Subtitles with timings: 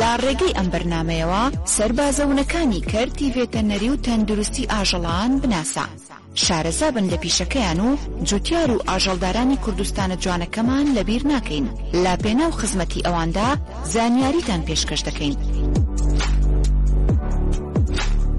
[0.00, 1.42] لا ڕێگەی ئەم بەرنمەیەوە
[1.74, 5.86] سربازەونەکانی کەرتیڤێتە نەری و تەندروستی ئاژەڵان بناسا.
[6.44, 7.88] شارەزا بن لە پیشەکەیان و
[8.28, 11.66] جوتیار و ئاژەڵدارانی کوردستانە جوانەکەمان لەبیر ناکەین
[12.04, 13.48] لا پێناو خزمەتی ئەواندا
[13.94, 15.36] زانیاریتان پێشکەش دەکەین.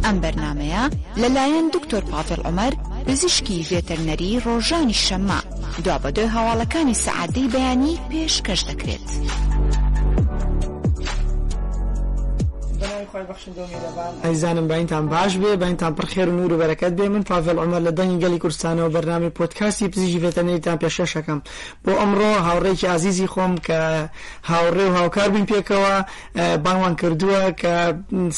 [0.06, 0.84] ئەم بەرنمەیە
[1.22, 2.74] لەلایەن دکتۆر پاافل عمەر
[3.08, 5.40] پزیشکی ڤێتەرنەری ڕۆژانی شەمە
[5.86, 9.08] دوا بەدۆی هەواڵەکانی سەعادەی بەیانی پێشکەش دەکرێت.
[14.24, 17.91] ئەیزانم باینتان باش بێ باینتان پڕ خێر نور و بەرەکەت بێ من پاڤل ئەمە لە
[17.98, 21.40] دەنگی گەلی کوردستانەوە بەرنامی پۆتکاسی پزیژی بێتەنەیتان پێشەشەکەم
[21.86, 23.80] بۆ ئەمڕۆ هاوڕێکی عزیزی خۆم کە
[24.48, 25.96] هاوڕێ و هاوکار بین پێکەوە
[26.64, 27.76] بانوان کردووە کە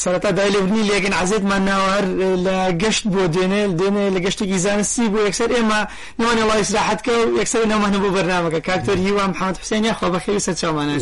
[0.02, 2.04] سەرەتا دای لەبنی لێگەن عزیزمان ناوەر
[2.46, 5.80] لە گەشت بۆ دوێنێ دێنێ لە گەشتێکی زانستی بۆ یەکسەر ئێمە
[6.20, 10.40] نوانە وای سراحت کە و یەکسەر نەمانە بۆ بەرنامەکە کاکتۆر هیوام حامد حوسێنی خۆ بەخێوی
[10.46, 10.98] سەر چاوانە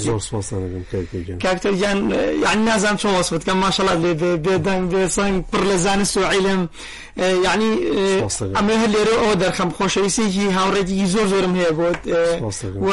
[1.45, 1.99] کاکتۆر یان
[2.45, 4.03] یعنی نازان چۆ وەسبت کەمە ماشاء الله
[4.47, 6.61] بێدەنگ بێسەنگ پڕ لە زانست و عیلم
[7.47, 7.71] یعنی
[8.59, 12.01] ئەمە هەر لێرە ئەوە دەرخەم خۆشەویستێکی هاوڕێکی زۆر زۆرم هەیە بۆت
[12.87, 12.91] و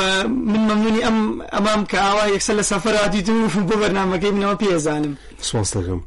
[0.51, 1.17] من مەمنونی ئەم
[1.55, 3.33] ئەمام کە ئاوا یەکسەر لە سەفەراتی تو
[3.67, 5.11] بۆ بەرنامەکەی منەوە پێزانم
[5.49, 6.01] سواز دەکەم.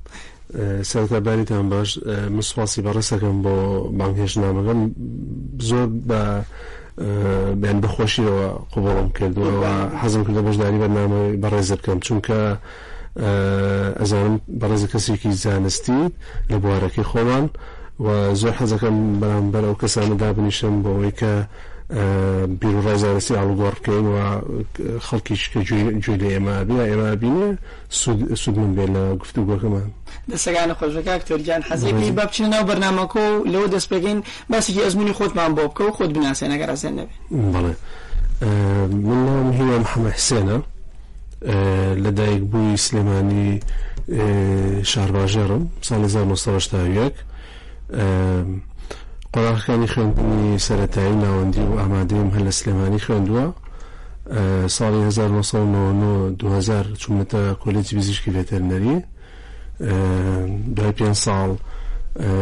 [0.91, 1.91] سەرتەباریتان باش
[2.37, 3.55] مسواسی بەڕستەکەم بۆ
[3.99, 4.81] بانکهێشنامەکەم
[5.69, 6.21] زۆر بە
[7.63, 8.39] بیان بەخۆشیەوە
[8.73, 9.73] قوبڵم کردوەوە
[10.03, 12.39] حەزم کرد بەشداری بەنامە بەڕێزە بکەم چونکە
[13.23, 16.05] ئەزانم بەڕێز کەسێکی زانستی
[16.51, 17.47] لە بوارەکەی خۆمان
[18.05, 21.33] و زۆر حەزەکەم بەرامبەر ئەو کەسانە دابنیشم بەوەی کە
[22.61, 24.17] بیرڕای زانستی ئاڵگۆڕ بکەین و
[25.07, 27.51] خەڵکی شکە جوێ لە ئێمە بیا ئێمە بینێ
[28.43, 29.87] سود من بێ لە گفتوگۆکەمان
[30.31, 34.19] دەسەگانە خۆشەکە کتۆریان حەزێکی بە بچین ناو بەرنمەکە و لەوە دەستپێگەین
[34.51, 37.19] باسیکی ئەزمموی خۆتمان بۆ بکە و خۆت بناسیێنەگە ڕازێن نەبێت
[37.55, 37.73] بڵێ
[39.09, 40.59] من ناوم هیوام حەمە حسێنە
[42.05, 43.49] لەدایک بووی سلێمانی
[44.93, 47.13] شارباژێڕم سال 1970
[49.35, 53.45] قۆراخەکانی خوێندنی سەتایی ناوەندی و ئامادەیم هەر لە سلێمانی خوێندووە
[54.77, 58.97] ساڵی 1990 چونەتە کۆلێکی پزیشکی ڤێتەرنەری
[60.77, 61.51] دوای پێ ساڵ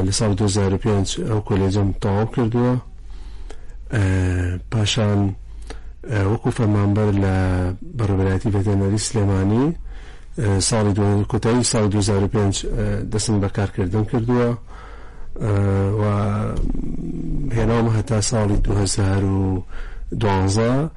[0.06, 2.74] لە ساڵ 2005 ئەو کۆلێجم تەواو کردووە
[4.70, 5.20] پاشان
[6.10, 7.34] وەکو فەرمانبەر لە
[7.98, 9.66] بەڕبەتی بەدەنەری سلێمانی
[10.69, 12.56] ساڵی دو کۆتایی ساڵ 2005
[13.12, 14.48] دەستم بەکارکردن کردووە
[16.00, 16.03] و
[17.56, 18.56] هێناوم هەتا ساڵی
[20.12, 20.91] 2012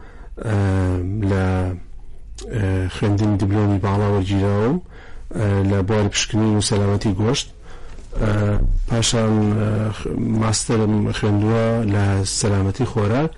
[1.31, 1.45] لە
[2.95, 4.77] خوێندن دیبلۆمی باڵاوە گیرراوم
[5.71, 7.47] لە بوار پشکنی و سەلامەتی گۆشت
[8.89, 9.33] پاشان
[10.41, 12.03] ماستەرم خوێندووە لە
[12.39, 13.31] سەلامەتی خۆراک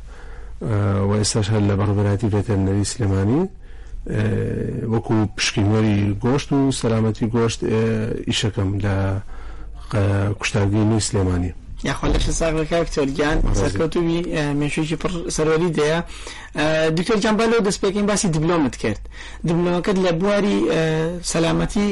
[1.10, 3.44] و ئێستاش هەر لە بەڕبەتی بێتەن نەوی سلێمانی
[4.94, 7.60] وەکو پشکنوەری گۆشت و سەلامەتی گۆشت
[8.28, 8.96] ئیشەکەم لە
[10.40, 11.52] کوشتارگی نوی سلێمانی
[11.90, 14.22] یاخواش ساغەکە کتۆرگیان سەرکەوتوی
[14.60, 16.00] مێشوی پڕ سەرۆری دەیە
[16.98, 19.02] دکتۆرجان با لەو دەستپێکین باسی دیبلۆمت کرد
[19.48, 20.58] دیبلۆمەکەت لە بواری
[21.32, 21.88] سەلامەتی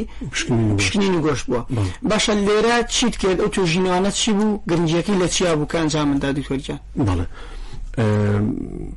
[0.78, 1.62] پشکنین و گۆشت بووە
[2.10, 7.26] باشە لێرە چیت کرد ئەو تۆژینوانە چی بوو گرنجەکەی لە چیا بووکان جامندا دکتۆرجان بەڵێ
[7.97, 8.94] Um,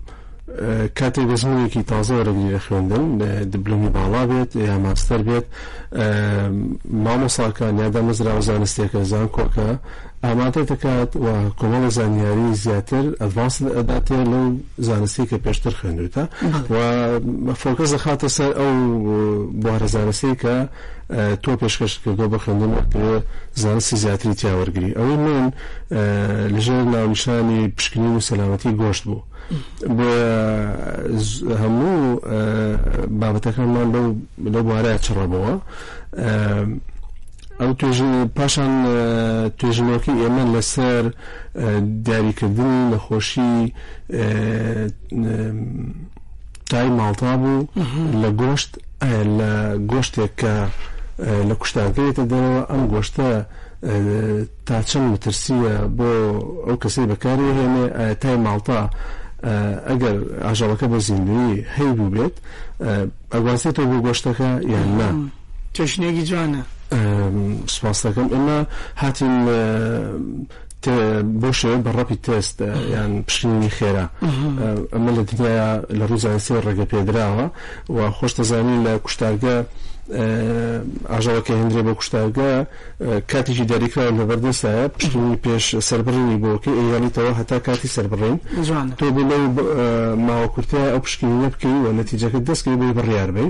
[0.98, 3.06] کاتێک بە زمانێکی تازە وەرەگیرە خوێندن
[3.52, 5.46] دبلومی باڵا بێت یا ماستەر بێت
[7.04, 9.68] مامۆساکان یادا مەزرا زانستێکە زان کۆکە
[10.24, 11.26] ئاماتە دەکات و
[11.58, 14.46] کۆمەڵە زانیاری زیاتر ئەڤاس ئەداتێ لەو
[14.88, 16.22] زانستی کە پێشتر خوێنوتە
[16.72, 16.76] و
[17.60, 18.72] فۆکەس دەخاتە سەر ئەو
[19.62, 20.54] بوارە زانستی کە
[21.42, 22.72] تۆ پێشکەش کردو بە خوێندن
[23.62, 25.44] زانستی زیاتری تیاوەرگری ئەوەی من
[26.54, 29.20] لەژێر ناونیشانی پشکنی و سەلامەتی گۆشت بوو
[29.98, 30.12] بە
[31.62, 32.00] هەموو
[33.20, 34.06] بابەتەکانمان لەو
[34.52, 35.54] لەو بارەیە چڕەبەوە
[37.60, 38.72] ئەو توژی پاشان
[39.58, 41.02] توێژنەوەکی ئێمە لەسەر
[42.06, 43.56] دیاریکردنی نەخۆشی
[46.70, 47.66] تای ماڵتا بوو
[48.22, 48.70] لە گۆشت
[49.38, 49.50] لە
[49.90, 50.54] گۆشتێک کە
[51.48, 53.30] لە کوشتانکەوێتە دەرەوە ئەم گۆشتە
[54.66, 56.10] تا چەند مترسیە بۆ
[56.66, 57.84] ئەو کەسەی بەکاری هێنێ
[58.22, 58.82] تای ماڵتا
[59.88, 60.16] ئەگەر
[60.46, 62.34] ئاژەڵەکە بە زیندوی هەی بوو بێت
[63.34, 65.08] ئەگوازێتەوە بۆ گۆشتەکە یان نا
[65.76, 66.62] چشنێکی جوانە
[67.74, 68.58] سپاس دەکەم ئێمە
[69.02, 69.36] هاتیم
[71.42, 72.58] بۆ شێوە بەڕەپی تست
[72.94, 74.06] یان پشکنی خێرا
[74.94, 77.46] ئەمە لە دنیاە لە ڕووزانسی ڕێگە پێدراوە
[77.96, 79.56] و خۆشتەزانی لە کوشتارگە
[81.12, 82.50] ئاژەوەکە هەندێ بە کوشتارگە
[83.32, 88.36] کاتیجی دەریکراوە لە بەردەسایە پشتنی پێش سربڕنی بۆکە ئەیانیتەوە هەتا کاتی سربڕین
[89.00, 89.38] تۆ بڵێ
[90.26, 93.46] ماوە کورتیا ئەو پشکنی نەبکەی و نەتیجەکە دەستکەی بێ بڕیار بێ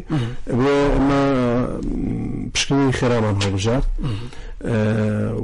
[0.60, 1.20] بێ ئەمە
[2.54, 3.82] پشکنی خێرامان هەڵبژار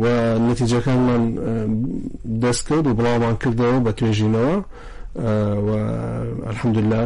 [0.02, 0.04] و
[0.50, 1.22] نەتیجەکانمان
[2.42, 4.54] دەستکەوت و بڵاومان کردەوە بە توێژینەوە
[6.52, 7.04] الحمدلله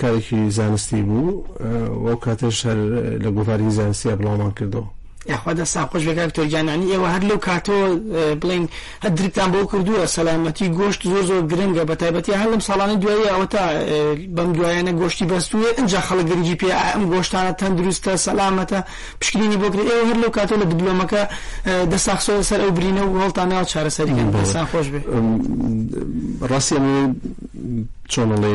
[0.00, 1.26] کارێکی زانستی بوو
[2.06, 2.78] ئەو کاتەش هەر
[3.24, 4.88] لە گوفاری زانستی بڵامان کردەوە
[5.28, 7.78] یاخوادا ساخۆش بەکار تۆرجانانی ئێوە هەر لەو کاتۆ
[8.42, 8.64] بڵین
[9.02, 13.28] هەر درکتان بۆ کردووە سەلامەتی گۆشت زۆر زۆر گرنگە بە تایبەتی هەر لەم ساڵانی دوایی
[13.32, 13.62] ئەوە تا
[14.36, 18.78] بەم دوایەنە گۆشتی بەستوێ ئەجا خەڵک گرنگی پێ ئەم گۆشتانە تەندروستە سەلامەتە
[19.20, 21.22] پشکنی بۆ کرد ئێوە هەر لەو کاتۆ لە بدلۆمەکە
[21.92, 25.00] دەساخسۆ سەر ئەو برینە و هەڵتانناو چارەسەریکەن ساخۆش بێ
[26.50, 26.76] ڕاستی
[28.12, 28.54] چۆنڵێ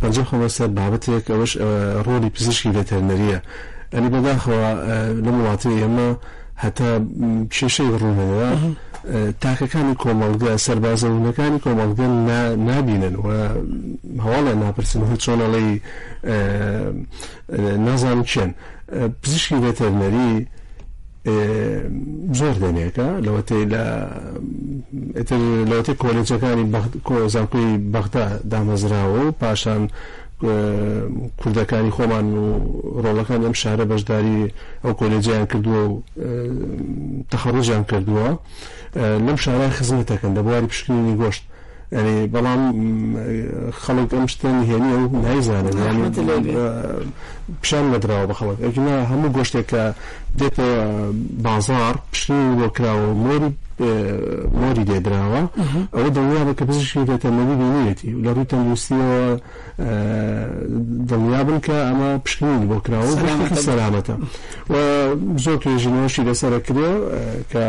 [0.00, 1.52] پەنجە خۆمە سەر بابەتێک ئەوەش
[2.06, 3.40] ڕۆلی پزیشکی لە تەنەریە
[3.94, 4.62] ئەلی بەداخەوە
[5.24, 6.08] لە وڵاتی ئێمە
[6.64, 6.90] هەتا
[7.54, 8.46] کێشەی ڕوونەوە
[9.42, 12.06] تاکەکانی کۆمەڵگە سەربازەونەکانی کۆمەڵگە
[12.68, 13.26] نبینن و
[14.24, 15.68] هەواڵە ناپرسن هە چۆنەڵی
[17.86, 18.50] نازان چێن
[19.22, 20.32] پزیشکی وێتەرنەری
[22.38, 23.84] زۆر دەنێکە لەوەتەی لە
[25.70, 26.66] لەوەتەی کۆلێجەکانی
[27.34, 29.82] زانکۆی بەختا دامەزراوە و پاشان
[30.40, 32.46] کوردەکانی خۆمان و
[33.04, 34.52] ڕۆڵەکان ئەم شارە بەشداری
[34.84, 36.02] ئەو کۆلێجیان کردووە و
[37.30, 38.26] تەخەڕۆژیان کردووە
[39.26, 41.42] لەم شارای خزمەتەکەن لە بواری پشکنی گۆشت
[41.92, 42.62] ینی بەڵام
[43.82, 45.78] خەڵک ئەم شتیان هێنی و نایزانن
[47.62, 49.84] پیشان نەدراوە بە خەڵک ئەنا هەموو گۆشتێکە
[50.38, 50.68] دێتە
[51.46, 53.50] بازار پشنی بۆ کراوە مۆری
[54.60, 55.40] مۆری دێدراوە
[55.94, 59.20] ئەوە دڵیا بە کە پزیشکی دێتە مەوی بینێتی لە ڕووی تەندروستیەوە
[61.10, 63.10] دڵیا بن کە ئەمە پشکنی بۆ کراوە
[63.66, 64.14] سەلامەتە
[64.72, 64.76] و
[65.44, 66.90] زۆر توێژینەوەشی لەسەرەکرێ
[67.52, 67.64] کە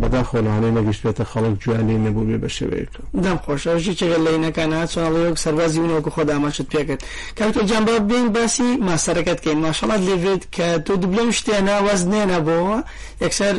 [0.00, 4.68] بەداخۆ لەوانەی نەگەشت بێتە خەڵک جوانی نەبوو بێ بە شێوەیەەکە دام خۆشژی چگە لە ینەکان
[4.72, 7.00] ناچڵەوەک سەربازی ونەوەکە خۆدا ماچت پێکرد
[7.38, 12.38] کاتۆ جان با بین باسی ماسەرەکەت کەین ماشەڵات لێوێت کە تۆ دوبلم شتێنە وەز نێنە
[12.46, 12.78] بۆەوە
[13.24, 13.54] یەکسەر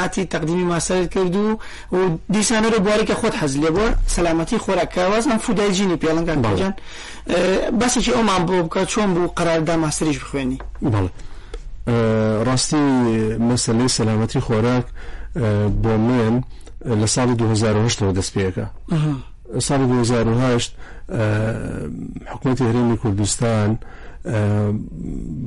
[0.00, 1.48] هاتی تەقدیمی ماسەرت کرد و
[1.96, 1.98] و
[2.34, 6.74] دیسانە رو بوارێکە خۆت حەز لێ بۆ سەلامەتی خۆراکە وەزان فودایجینی پێڵنگان باجان
[7.80, 10.58] باسێکی ئەومان بۆ بکە چۆن بوو قەراردا ماسریش بخوێنی
[10.92, 11.10] بەڵێ
[12.46, 12.76] ڕاستی
[13.48, 14.86] مەسلەی سەلامەتی خۆراک
[15.36, 16.34] بۆ من
[17.00, 18.66] لە ساڵی 2010 دەست پێەکە
[19.68, 20.68] ساڵی 2010
[22.32, 23.78] حکوومەتی هەرێمی کوردستان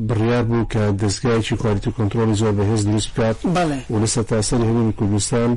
[0.10, 3.38] بڕیار بوو کە دەستگایکی کواریتی کنترۆلی زۆر بەهێز دروست بکات
[3.92, 5.51] و لەسەر تاسەری هەرێمی کوردستان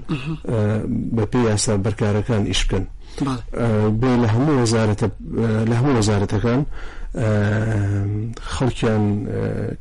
[1.16, 2.84] بە پێی یاسا بەرکارەکان ئیشکن
[4.00, 6.60] بێ لە هەموو وەزارەتەکان
[7.14, 9.02] خەڵکیان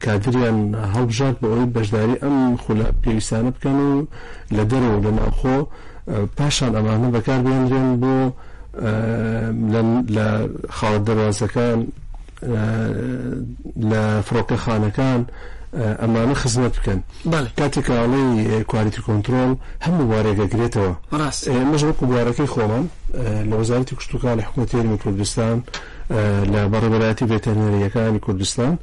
[0.04, 0.58] کادریان
[0.96, 4.06] هەڵبژات بە ئەوی بەشداری ئەم خولا پێویستانە بکەن و
[4.58, 5.58] لە دەرەوە لە ناوخۆ
[6.38, 8.16] پاشان ئەمانە بەکار بێنرێن بۆ
[10.16, 10.28] لە
[10.78, 11.80] خاڵە دەواازەکان
[13.92, 15.22] لە فرۆکە خانەکان
[16.02, 17.00] ئەمانە خزمەت بکەن
[17.60, 18.28] کاتێکڵی
[18.70, 19.52] کوالیتی کۆنتترۆل
[19.86, 20.94] هەموو وارێگە گرێتەوە
[21.72, 22.86] مەژ وەکو بوارەکەی خۆمان
[23.50, 25.58] لە وەزارەتی کشتتوکان لە حکوومەتێری کوردستان
[26.53, 28.73] لە بەڕێبەتی ڤێتەنەریەکان کوردستان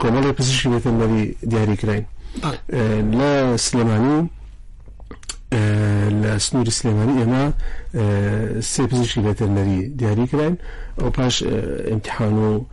[0.00, 2.04] کۆمەڵی پزیشکی ڤێتەنەری دیاریکراین
[3.20, 3.32] لە
[3.66, 4.20] سلێمانی
[6.22, 7.44] لە سنووری سلێمانی ئێمە
[8.72, 10.54] سێ پزیشکی ڤێتەنەری دیاریکراین
[11.00, 11.34] ئەو پاش
[11.94, 12.66] امتحان و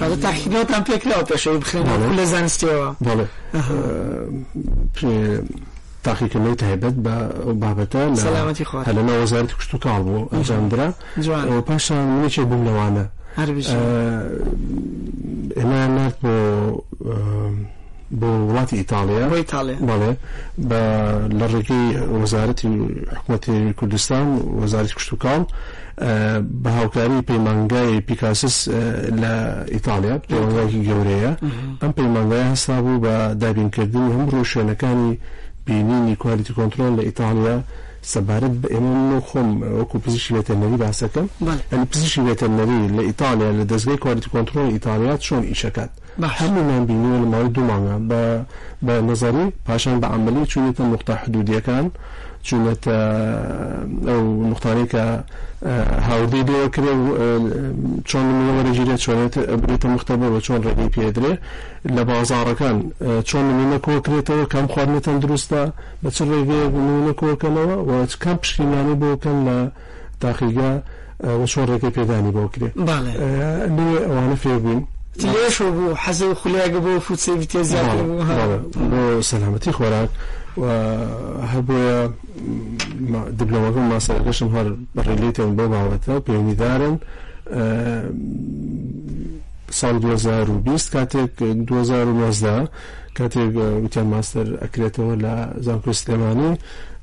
[0.00, 1.84] کاڵ تاحیلەتان پێکراوە پێشەوە بخێن
[2.18, 3.26] لە زانستیەوە بەڵێ
[6.06, 7.14] تاقیکردنەوەی تایبەت بە
[7.60, 8.02] بابەتە
[8.96, 10.88] لە ناوەزارەتی کشت و کاڵ بوو ئەنجامدرا
[11.66, 13.04] پاشان منێکێک بووم لەوانە
[15.58, 16.36] ئێمە نات بۆ
[18.20, 19.26] بۆ وڵاتی ئیتالیا
[19.88, 20.12] بەڵێ
[20.68, 20.80] بە
[21.38, 21.86] لە ڕێگەی
[22.20, 22.72] وەزارەتی
[23.18, 24.26] حکوومەتی کوردستان
[24.62, 25.42] وەزارەتی کشت و کاڵ
[26.62, 28.56] بە هاوکاری پەیمانگای پیکاسس
[29.22, 29.32] لە
[29.74, 31.32] ئیتالیا پەیمانگایکی گەورەیە
[31.82, 35.14] ئەم پەیمانگای هەستا بوو بە دابینکردن هەم ڕۆشێنەکانی
[35.68, 37.56] بینینی کوالیتی کنترل لە ئیتالیا
[38.12, 38.96] سەبارەت بە ئێمە
[39.28, 39.48] خۆم
[39.80, 40.84] وەکو پزیشی کم بله
[41.72, 45.90] ئەنی پزیشی وێتەنەری لە ایتالیا لە دەستگای کوالیتی کنترل ایتالیا چون ئیتالیا چۆن ئیشەکەات
[46.40, 47.98] هەمومان بینیوە لە ماوەی دوو مانگە
[48.86, 51.90] بە نظری پاشان بە عملی چونیت نقطه حدودی کن
[52.46, 52.98] چونەتە
[54.08, 55.04] ئەو نقطانێکە
[56.08, 56.92] هاودی دەوەکرێ
[58.08, 59.34] چۆن منەوەرەگیرێ چۆنێت
[59.68, 61.34] بێتە مختبە بە چۆن ڕێگەی پێدرێ
[61.96, 62.76] لە بازارەکان
[63.28, 65.62] چۆن منە کۆکرێتەوە کەم خواردنە تەندروستە
[66.02, 67.90] بە چ ڕێگەیە منە کۆکەنەوە و
[68.22, 69.58] کەم پشتیمانی بۆکەن لە
[70.22, 70.70] تاقیگە
[71.52, 72.68] چۆن ڕێگەی پێدانی بۆ کرێ
[74.10, 74.82] ئەوانە فێبووین.
[75.32, 77.90] لێش بوو حەزە خولایگە بۆ فوتسەوی تێزیات
[79.30, 80.10] سەلامەتی خۆراک
[81.52, 81.78] هەبە
[83.38, 86.94] دبلەوەەکەم ماسەکەشم هەر بەڕێلیتیان بۆ باوەتە پەیویدارن
[89.78, 92.68] سال 2020 کاتێک 2019
[93.16, 93.52] کاتێک
[93.84, 95.34] وتیان ماستەر ئەکرێتەوە لە
[95.66, 96.52] زانکۆ سلێمانی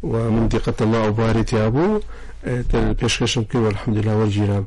[0.04, 2.00] و من دیقەتەما ئەوباری تیا بوو.
[3.00, 4.66] پێشکەشم کرد الحمدلاوە گیرم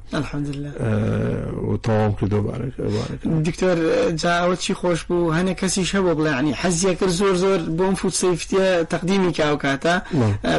[1.83, 2.53] تاوام کردو
[3.47, 3.79] دکتۆر
[4.23, 8.67] جاوە چی خۆش بوو هەنە کەسیش هەبوو بڵێنی حەزیە کرد زۆر زۆر بۆم فوت سفتە
[8.95, 9.95] تقدیمی کاو کاتە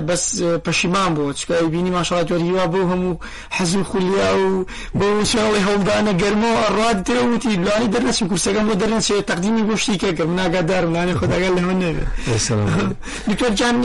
[0.08, 0.24] بەس
[0.66, 3.14] پەشیمان بۆ چکای بینی ماشاڵات جۆر هیوا بۆ هەموو
[3.58, 4.66] حەزم خولیا و
[5.00, 10.92] بۆ شڵی هەڵدانە گەرمەوە ڕاد درەوتی لانی دەرنەچی کورسەکەم بۆ دەرنچێت تقدیمی بۆشتی کەکەم ناگادارم
[10.98, 12.10] نانی خۆداگەر لە من نێبێت
[13.30, 13.76] دکتۆر جان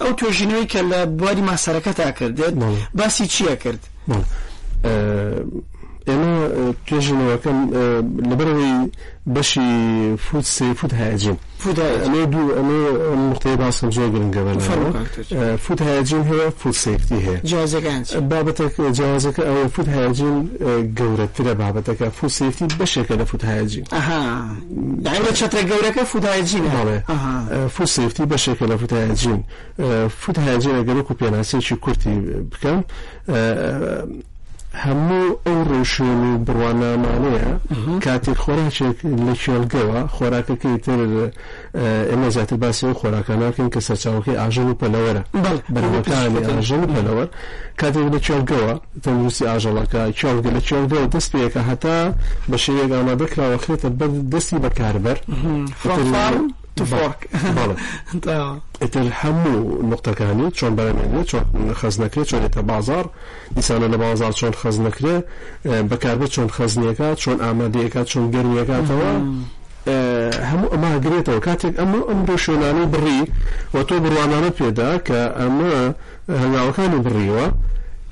[0.00, 2.54] ئەو توۆژینەوەی کە لە بواری ماسەرەکە تا کردێت
[2.94, 3.86] باسی چییە کرد
[6.10, 6.34] ئێمە
[6.86, 7.58] توێژینەوەکەم
[8.30, 8.76] لەبەرەوەی
[9.34, 9.70] بەشی
[10.26, 10.68] فوت سێ
[11.62, 14.54] فوت انا دو انا ئەمە نقطەی باسم زۆر گرنگە بە
[15.64, 17.44] فوت هاجين هي فوت سفتی هەیە
[18.16, 20.36] آه، بابتك جوازك او آه، فوت هاجین
[20.98, 23.84] گەورەترە آه، بابتك فوت سيفتي بەشێکە لە فوت يعني
[25.04, 27.02] داە چترە گەورەکە فوت هاجين نعم.
[27.08, 29.40] اها فوت سيفتي بەشێکە لە فوت هاجين
[30.22, 32.14] فوت هاجین ئەگەر وەکو پێناسێکی كورتي
[32.52, 32.78] بکەم
[34.84, 37.46] هەموو ئەو ڕێشێن و بڕوانامانەیە
[38.04, 40.98] کاتی خۆراکێک لە کێڵگەوە خۆراکەکەی تر
[42.10, 45.22] ئێمە زیاتر باسی و خۆراکە ناکەین کە سەرچاوەکەی ئاژەن و پەلەوەرە
[45.74, 47.28] بەەکانی ئاژەن و پەلەوەر
[47.80, 51.98] کاتێک لە کێڵگەوە تەندروستی ئاژەڵەکە کێڵگە لە کێڵگە و دەست پێەکە هەتا
[52.50, 55.18] بە شێوێک ئامادەکراوەخێتە بەر دەستی بەکاربەر
[58.82, 59.58] ئەتر هەموو
[59.92, 61.44] نقطەکانی چۆن بەرەمێنێت چۆن
[61.80, 63.04] خەز نەکرێت چۆن لێتە بازار
[63.56, 65.16] دیسانە لە بازار چۆن خەز نەکرێ
[65.90, 69.12] بەکاربە چۆن خەزنیەکە چۆن ئامادەیەەکە چۆن گەرویەکاتەوە.
[70.50, 73.20] هەموو ئەماگرێتەوە کاتێک ئەمە ئەم دوو شوێنانی بڕی
[73.74, 75.74] وە تۆ بڕوانانە پێدا کە ئەمە
[76.42, 77.46] هەناوەکانی بڕیوە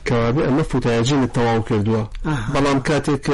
[0.06, 2.02] کەوابێ ئەمە فوتایجینت تەواو کردووە
[2.54, 3.26] بەڵام کاتێک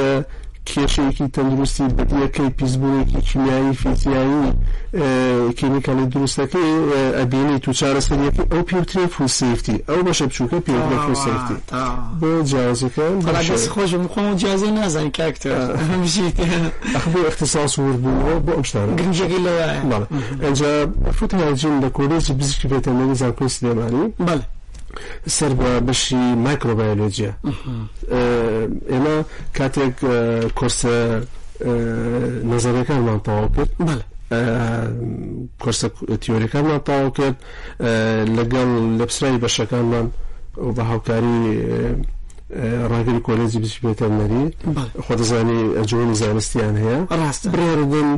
[0.71, 4.49] کێشەیەکی تەندروستی بەدیەکەی پیسبوونێکی کیمیایی فیزیایی
[5.59, 6.69] کیمیکالی دروستەکەی
[7.19, 11.17] ئەبینی تو چارەسەریەکە ئەو پیوترێ فوسیفتی ئەو بەشە بچووکە پێ میخوام
[12.19, 13.05] بۆ جیازەکە
[13.75, 19.61] خۆشم خۆم جیازە نازانی کاکتەخبوو اختصاص ور بووەوە بۆ ئەمشتان گرنجەکەی لەوە
[20.43, 21.11] ئەجا بله.
[21.17, 24.43] فوتناجین لە کۆلێجی بزیکی بێتە مەنی زانکۆی سلێمانی بەڵێ بله.
[25.37, 27.31] سەر بە بەشی مایکرۆبایۆلۆجیە
[28.91, 29.15] ئێمە
[29.57, 29.95] کاتێک
[30.57, 30.95] کورسە
[32.53, 33.99] نظرەکانمان تەواو کرد بەڵێ
[35.63, 35.87] کورسە
[36.23, 37.37] تیۆریەکانمان تەواو کرد
[38.37, 38.69] لەگەڵ
[38.99, 40.07] لە پسرای بەشەکانمان
[40.75, 41.39] بە هاوکاری
[42.91, 44.43] ڕاگری کۆلێجی بچبێتە مەری
[45.05, 48.09] خۆدەزانی ئەجوانی زانستیان هەیە ڕاست بڕێردن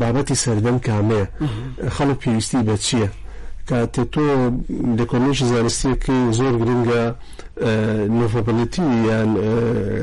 [0.00, 1.26] بابەتی سەردەم کامەیە
[1.96, 3.08] خەڵک پێویستی بە چییە؟
[3.70, 4.22] کاتێ تۆ
[4.98, 7.04] لە کۆنیشی زانستیەکەی زۆر گرنگە
[8.18, 9.30] نۆفەبلیتی یان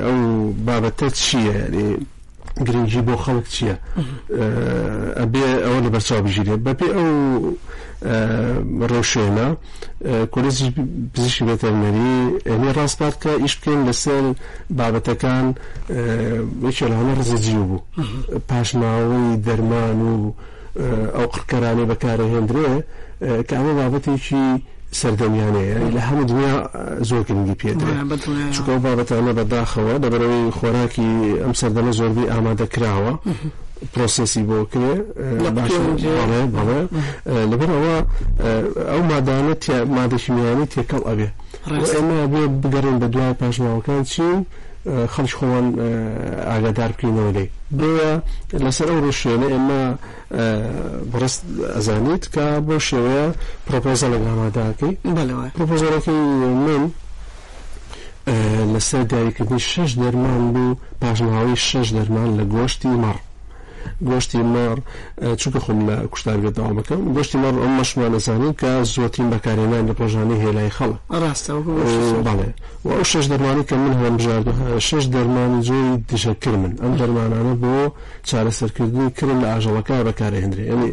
[0.05, 0.19] ئەو
[0.67, 1.57] بابەتە چییە
[2.67, 3.75] گرنگی بۆ خەڵک چییە
[5.19, 7.13] ئەبێ ئەوە لە بەرچاو بژیرێت بەپێ ئەو
[8.91, 9.47] ڕۆشێنە
[10.33, 10.69] کۆلێزی
[11.13, 14.23] پزیشی بەتەرمەری ئەێ ڕاستپات کە ئیش بکەین لەسەر
[14.77, 15.47] بابەتەکان
[16.65, 17.83] وچێ لە هەمە ڕزەجیو بوو
[18.49, 20.21] پاشماوەی دەرمان و
[21.15, 22.69] ئەو قڕکەرانەی بەکارە هێندرێ
[23.47, 24.45] کە ئەمە بابەتێکی
[24.99, 26.55] سەردەمیانەیە لە هەموو دنیا
[27.09, 27.93] زۆرگرنگی پێدرێ
[28.55, 31.09] چکە بابەتانە بەداخەوە دەبەرەوەی خۆراکی
[31.43, 33.13] ئەم سەردەمە زۆربی ئامادەکراوە
[33.93, 34.93] پرۆسسی بۆکرێ
[36.55, 36.81] بەڵێ
[37.51, 37.97] لەبەرەوە
[38.91, 39.53] ئەو مادانە
[39.95, 41.27] مادەشمیانی تێکەڵ ئەبێ
[41.93, 44.39] ئێمە بێ بگەڕین بە دوای پاشماوەکان چین
[45.13, 45.65] خەڵش خۆوان
[46.51, 47.49] ئاگادار بکەینەوەی
[47.79, 48.11] بۆە
[48.65, 49.83] لەسەر ئەو ڕۆشێنە ئێمە
[51.11, 51.41] بڕست
[51.75, 53.25] ئەزانیت کە بۆ شێوەیە
[53.65, 54.93] پرۆپۆزە لە ئاماداکەی
[55.55, 56.21] پرۆپۆزۆەکەی
[56.65, 56.83] من
[58.73, 63.17] لەسەر دایکردنی شش دەرمان بوو پاژماوەی شش دەرمان لە گۆشتی مەڕ
[64.09, 64.77] گۆشتی مار
[65.39, 69.93] چونکە خۆم لە کوشتار بێتەوە بەکەم گۆشتی مار ئەم مەشمان نزانین کە زۆترین بەکارێنان لە
[69.99, 71.69] ڕۆژانی هێلای خەڵک ڕاستەڵێ
[72.85, 74.47] و ئەو شش دەرمانی کە من هەم بژارد
[74.87, 77.75] شش دەرمانی زۆری دیشەکر من ئەم دەرمانانە بۆ
[78.29, 80.91] چارەسەرکردنی کرن لە ئاژەڵەکە بەکارهێنرێ ینی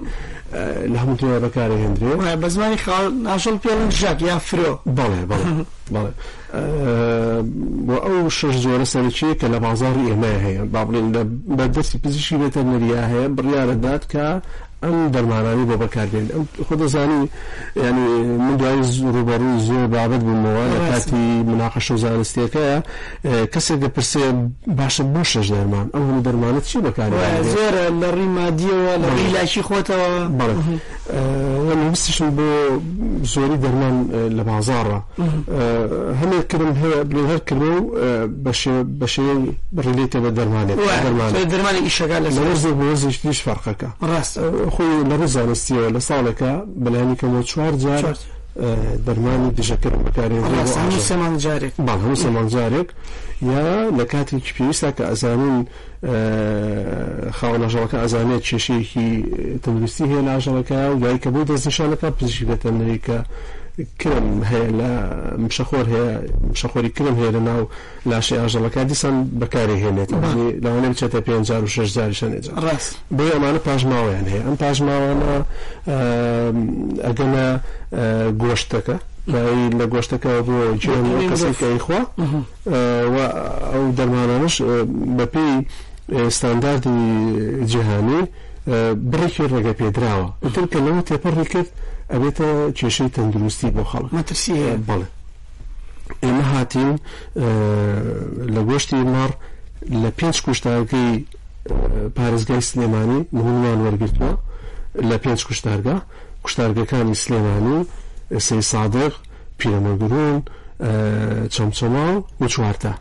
[0.93, 2.79] لە هەموو توێ بەکارە هێندرێ بە زمانی
[3.27, 5.51] ناشڵ پێڵ ژاک یا فرۆ بەڵێ بەڵێ
[7.87, 11.07] بۆ ئەو شش جۆرە سەرچیە کە لە بازاری ئێمە هەیە با بڵێن
[11.59, 14.27] بە دەستی پزیشکی بێتە نەریا هەیە بڕیاە داد کە
[14.83, 17.23] ئەم دەرمانانی بۆ بەکارگەین ئەم خۆدەزانی
[17.85, 18.07] ینی
[18.45, 18.75] من دوای
[19.17, 22.67] ڕوبەروی زۆر بابەت بوومەوە لە کاتی مناقەش و زانستیەکەە
[23.55, 24.25] کەسێک دەپرسێ
[24.79, 27.11] باشە بۆ شەش دەرمان ئەو هەم دەرمانت چی بەکار
[27.55, 30.11] زۆر لە ڕی مادیەوە لە ڕیلاشی خۆتەوە
[31.93, 32.49] بەستشم بۆ
[33.33, 33.95] زۆری دەرمان
[34.37, 35.01] لە بازارڕە
[36.21, 37.75] هەمێک کردم هەیە هەر کردو
[39.01, 39.27] بە شێ
[39.85, 40.77] ڕیلێتە بە دەرمانێت
[41.53, 44.37] دەرمانی ئیشەکە لە زۆر زۆر بۆ زیشتیش فەرقەکە ڕاست
[44.75, 46.53] خۆی لە ڕزانستیەوە لە ساڵێکە
[46.85, 48.05] بەلایانیکەەوە چوار جار
[49.07, 52.89] دەرمانی دژەکەم بەکارێنمان جارێک باهوو سەمان جارێک
[53.53, 53.67] یا
[53.99, 55.57] لە کاتێکی پێویستە کە ئەزانین
[57.39, 59.11] خاڵەژەڵەکە ئەزانێت کێشەیەکی
[59.63, 63.19] تەندروستی هەیە لاژەڵەکە و لایکە بۆ دەستنیشانەکە پزیشی بێتەنەریکە
[64.01, 64.91] کرم هەیە لە
[65.47, 66.13] مشەخۆر هەیە
[66.53, 67.63] مشەخۆری کرم هەیە لە ناو
[68.11, 70.11] لاشی ئاژەڵەکە دیسان بەکاری هێنێت
[70.65, 71.99] لەوانە بچێتە 56
[72.65, 75.33] ڕاست بۆ ئەمانە پاژماوەیان هەیە ئەم پاژماوانە
[77.07, 77.47] ئەگەنە
[78.43, 78.97] گۆشتەکە
[79.79, 80.57] لە گۆشتەکە بۆ
[81.31, 82.01] کەسەکەیخوا
[83.73, 84.57] ئەو دەرمانانش
[85.19, 85.51] بەپی
[86.37, 86.99] ستانداردی
[87.71, 88.23] جیهانی
[89.13, 91.71] بڕێکی ڕێگە پێدراوە تر کە لەوە تێپەڕی کرد
[92.15, 92.49] ئەبێتە
[92.79, 94.55] کێشەی تەندروستی بۆ خەڵک مەترسی
[94.89, 95.09] بڵێ
[96.23, 96.93] ئێمە هاتین
[98.55, 99.31] لە گۆشتی مار
[100.03, 101.13] لە پێنج کوشتارەکەی
[102.17, 104.33] پارێزگای سلێمانی نهونوان وەرگتووە
[105.11, 105.97] لە پێنج کوشتارگا
[106.45, 107.79] کوشتارگەکانی سلێمانی
[108.47, 109.13] سی سادق
[109.59, 110.37] پیرەمەگرون
[111.55, 112.07] چەمچەما
[112.41, 112.93] و چوارتە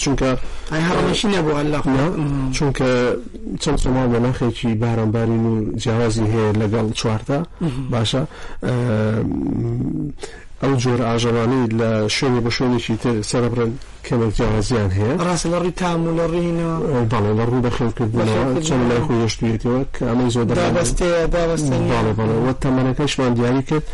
[1.88, 3.18] نه چون که
[3.60, 7.44] چون شما سوما بە کی بهرام برینو جیاوازی هه لەگەڵ چوارتا
[7.91, 8.22] باشه
[10.63, 13.72] ئەو جۆر ئاژەوانەی لە شوێنی بە شوێنێکی تر سەربرن
[14.08, 18.84] کەمێکیان زیان هەیە ڕاست لە ڕی تام و لە ڕینەوە بەڵێ لە ڕوو بەخێڵکردنەوە چەند
[18.89, 20.46] لای خۆی هێشتوێتەوە کە ئەمەی زۆر
[20.77, 23.86] دەستەوە تەمەەکەشمان دیاری کرد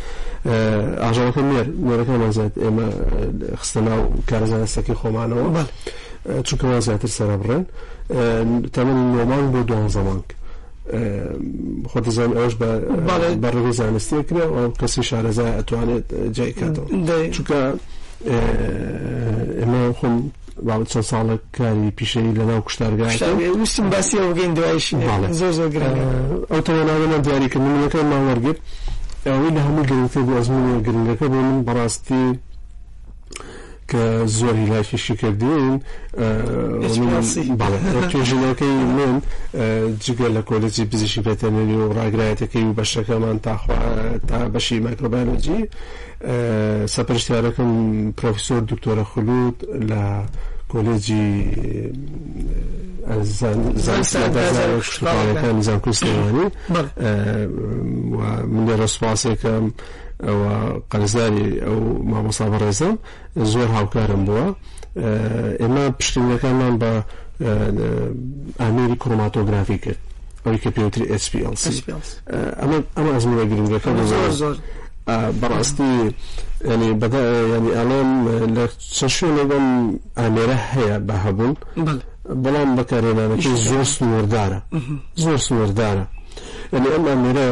[1.04, 2.88] ئاژەوەکە مێر مێرەکەمان زیات ئێمە
[3.62, 5.62] خستەناو کارزانە سەکی خۆمانەوە
[6.48, 7.64] چونکەوە زیاتر سەرەبڕێن
[8.76, 10.36] تەمەنی نۆمان بۆ دوان زەمانکە
[11.92, 12.56] خۆتزان ئەوش
[13.44, 16.04] بەڕێگەی زانستیە کرێ ئەو کەسی شارەزای ئەتوانێت
[16.36, 17.62] جیکاتەوە چکە
[19.60, 20.16] ئێمە خۆم
[20.68, 24.88] باڵ چەند ساڵە کاری پیشەی لە ناو کوشتارگاویستم باسی ئەوگەین دوایش
[25.40, 25.70] زۆر زۆر
[26.52, 28.60] ئەو تەوەناوەمان دیاریکردن منەکە ماوەرگرت
[29.30, 32.26] ئەوەی لە هەموو گرنگتە بۆ ئەزمونە گرنگەکە بۆ من بەڕاستی
[33.92, 35.82] کە زۆری لاشیشی کردین
[38.12, 39.22] توێژینەکەی من
[40.06, 43.76] جگە لە کۆلجی پزیشی بەتەنەری و ڕاگرایەتەکەی و بەشەکەمان تاخوا
[44.28, 45.62] تا بەشی مایکرۆبایۆلۆجی
[46.96, 47.72] سەپەرشتارەکەم
[48.20, 49.56] پرۆفسۆر دکتۆرە خولود
[49.90, 50.04] لە
[50.72, 51.28] کۆلێجی
[53.86, 56.46] زانستانەکان زانکوستانی
[58.54, 59.66] من لێرە سوپاسێکم
[60.26, 60.54] ئەوە
[60.92, 61.80] قەرزاری ئەو
[62.12, 62.96] مامۆسا بەڕێزم
[63.54, 64.48] زۆر هاوکارم بووە
[65.62, 66.92] ئێمە پشتینەکانمان بە
[68.62, 70.00] ئامێری کۆماتۆگرافی کرد
[70.46, 71.64] ئەوی کە پێوتری SPLC
[72.62, 73.90] ئەمە ئەمە ئەزمینە گرنگەکە
[74.42, 74.56] زۆر
[75.42, 75.94] بەڕاستی
[76.72, 78.10] ینی بەدا ینی ئەڵام
[78.58, 78.64] لە
[78.98, 79.66] چە شوێنەگەم
[80.20, 81.54] ئامێرە هەیە بە هەبوون
[82.44, 84.60] بەڵام بەکارێنانەکی زۆر سنووردارە
[85.24, 86.06] زۆر سنووردارە
[86.74, 87.50] ینی ئەم ئامێرە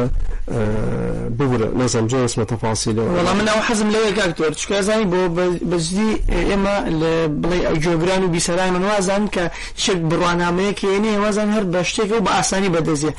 [1.38, 5.20] ببرە نەزم جۆ اسمە تەفاسیلەوە وەڵام منەوە حەزم لەوەیە کاکتۆر چکە زانی بۆ
[5.70, 6.12] بەزدی
[6.50, 9.42] ئێمە لە بڵێ ئەوجۆگران و بیسەران من وازان کە
[9.84, 13.12] شک بڕوانامەیەکێنێ وازان هەر بە شتێک و بە ئاسانی بەدەزیێ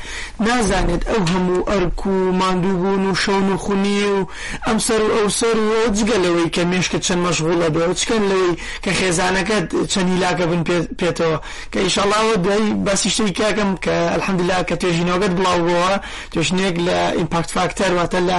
[0.46, 4.20] نازانێت ئەو هەموو ئەرک و ماندووبوون و شەون و خونی و
[4.68, 8.54] ئەم سەر و ئەو سەر و جگە لەوەی کە مێشکە چەند مەشغوڵە بێ چکەن لەوەی
[8.84, 10.62] کە خێزانەکەت چەند هیلاکە بن
[10.98, 11.38] پێێتەوە
[11.72, 15.92] کە ئیشەڵاوە دەی بەسیشتی کاکەم کە ئەلحەمدلا کە توێژینەوەگەت بڵاو بووە
[16.32, 18.38] توێژنێک لە ئیمپاکت فاکتەرواتە لە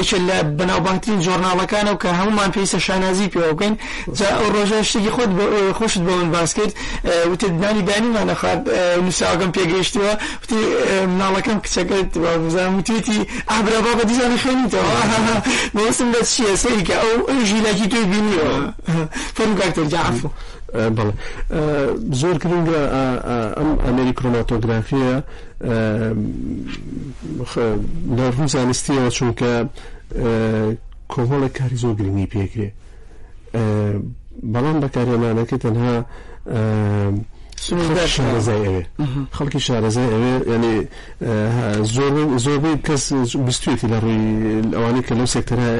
[0.00, 3.74] یەکێک لە بەناوبانگترین ژۆرناڵەکانە و کە هەمومان پێیسە شانازی پێوەکەین
[4.18, 5.30] جا ئەو ڕۆژە شتێکی خۆت
[5.78, 6.72] خۆشت بۆ من باس کرد
[7.30, 8.62] وتدانی دانیمان نەخوارد
[9.04, 10.58] نووساگەم پێگەیشتەوە وتی
[11.12, 12.10] مناڵەکەم کچەکەت
[12.78, 13.18] وتێتی
[13.50, 14.94] ئابرا با بە دیزانی خوێنیتەوە
[15.76, 17.10] بۆسم بە چیە سەریکە ئەو
[17.48, 18.54] ژیلەکی توی بینیەوە
[19.36, 20.28] فەرم کاکتەر جعفو
[20.96, 21.12] بڵێ
[22.20, 22.80] زۆر گرنگە
[23.58, 25.14] ئەم ئەمری کرۆماتۆگرافیە
[28.16, 29.52] لە ڕوو زانستیەوە چونکە
[31.12, 32.68] کۆهۆڵە کاری زۆر گرنگی پێکرێ
[34.52, 35.96] بەڵام بەکارێمانەکە تەنها
[38.16, 38.82] شارەزای ئەوێ
[39.36, 40.76] خەڵکی شارەزای ئەوێ ینی
[41.94, 42.12] زۆر
[42.44, 43.04] زۆربەی کەس
[43.46, 44.22] بستوێتی لە ڕووی
[44.76, 45.70] ئەوانەی کە لەو سێکتەرە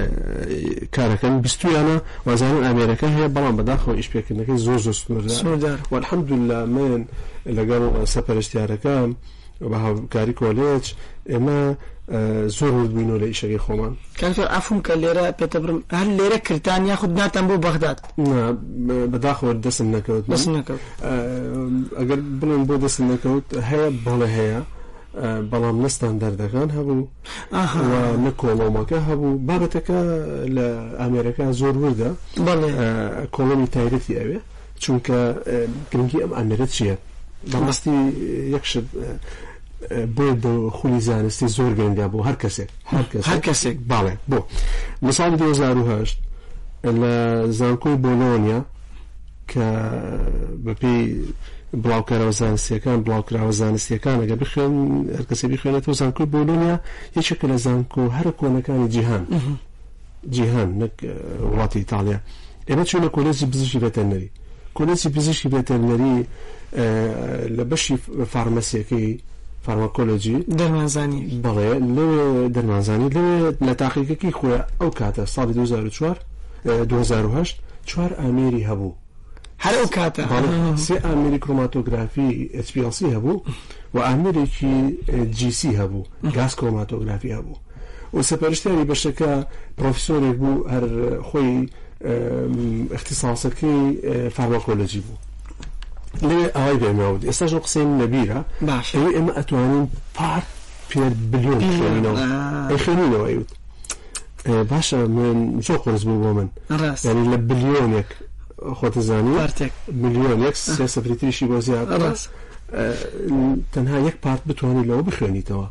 [0.97, 4.95] کارەکەن بستویانە وازانن ئامێرەکە هەیە بەڵام بەداخەوە ئیشپێکردنەکەی زۆر زۆر
[5.39, 7.01] سنووردار وەحەمدوللا من
[7.59, 7.83] لەگەڵ
[8.13, 9.09] سەپەرشتیارەکەم
[9.71, 10.85] بە هاوکاری کۆلێج
[11.31, 11.61] ئێمە
[12.59, 17.13] زۆر وردبووینەوە لە ئیشەکەی خۆمان کاکتۆر ئەفون کە لێرە پێتە برم هەر لێرە کردان یاخود
[17.21, 17.99] ناتان بۆ بەغداد
[19.13, 20.83] بەداخەوە دەسم نەکەوت دەست نەکەوت
[22.01, 24.61] ئەگەر بنم بۆ دەسم نەکەوت هەیە بەڵە هەیە
[25.51, 27.09] بەڵام نستان دەردەکان هەبوو
[28.27, 29.99] نەکۆڵۆمەکە هەبوو بابەتەکە
[30.57, 30.67] لە
[31.01, 32.09] ئامێرەکە زۆر وردە
[33.35, 34.39] کۆڵۆمی تایرەتی ئەوێ
[34.83, 35.19] چونکە
[35.93, 36.95] گرنگی ئەم ئامێرە چییە
[37.53, 37.95] بەڕاستی
[38.55, 38.85] یەکشت
[40.17, 42.69] بۆ خولی زانستی زۆر گەنگا بۆ هەر کەسێک
[43.29, 44.39] هەر کەسێک باڵێ بۆ
[45.03, 46.05] مثال 2010
[47.01, 47.15] لە
[47.59, 48.61] زانکۆی بۆلۆنیا
[49.51, 49.67] کە
[50.65, 51.01] بەپی
[51.83, 54.75] بڵاوکەرەوە زانستیەکان بڵاوکراوە زانستیەکان ئەگە بخێن
[55.19, 56.77] هەرکەسی بخێنێتەوە زانکۆی بۆلۆنیا
[57.17, 59.25] یەکێکە لە زانکۆ هەر کۆنەکانی جیهان
[60.35, 60.95] جیهان نەک
[61.51, 62.19] وڵاتی ئیتالیا
[62.69, 64.29] ئێمە چۆنە کۆلێزی پزیشی بەتەنەری
[64.79, 66.13] کۆلێزی پزیشکی بەتەنەری
[67.57, 67.97] لە بەشی
[68.33, 69.11] فارمەسیەکەی
[69.67, 72.13] فارماکۆلۆجی دەرمانزانی بەڵێ لێ
[72.55, 73.31] دەرمانزانی لێ
[73.67, 76.21] لە تاقیکەکی خۆی ئەو کاتە ساڵی 2004
[76.65, 77.55] 2010
[77.89, 78.93] چوار ئامێری هەبوو
[79.65, 80.23] هەر ئەو کاتە
[80.87, 82.29] سێ ئامری کۆماتۆگرافی
[82.67, 83.43] HPLC هەبوو
[83.95, 84.75] و ئامرێکی
[85.39, 87.57] GC هەبوو گاز کۆماتۆگرافی هەبوو
[88.15, 89.31] و سەپەرشتیاری بەشەکە
[89.79, 90.85] پرۆفسۆرێک بوو هەر
[91.29, 91.51] خۆی
[92.99, 93.81] اختصاصەکەی
[94.37, 95.17] فارماکۆلۆجی بوو
[96.29, 100.43] لێ ئەوای بێمەود ئێستاش قسەی نەبیرە باش ئێمە ئەتوانین پار
[100.91, 101.61] پێ بلیۆن
[102.85, 103.51] خێنینەوە یوت
[104.71, 106.49] باشە من چۆ قرس بوو بۆ من
[107.07, 108.09] ینی لە بلیۆنێک
[108.79, 109.33] خۆتزانی
[110.03, 110.57] میلیۆنێک
[110.95, 112.27] سەفریتریشی بۆ زیاتڕاست
[113.73, 115.67] تەنها یەک پارت بتوانانی لەوە بخوێنیتەوە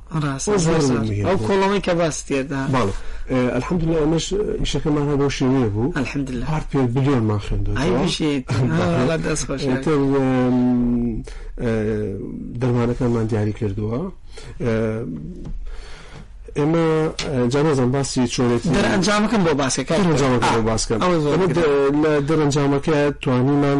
[1.27, 2.93] ئەو کۆڵەوەی کە باستێدا باڵە
[3.55, 4.25] ئەلحمد لە ئەمەش
[4.61, 7.81] ئیشەکەمان بۆ شێوەیە بوو ئەلحمد لە هەر پێ بلیۆن ما خوێندەوە
[12.61, 14.01] دەرمانەکانمان دیاری کردووە
[16.59, 16.85] ئێمە
[17.53, 18.61] جانازم باسی چۆرێت
[18.93, 20.99] ئەنجامەکەم بۆ باسەکەنجامەکە بۆ باسکەم
[22.03, 23.79] لە دەرەنجامەکە توانیمان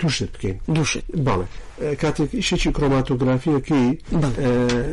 [0.00, 1.46] دووشت بکەین دووشت باڵێ
[2.02, 3.88] کاتێک ئیشێکی کۆماتۆگرافیەکەی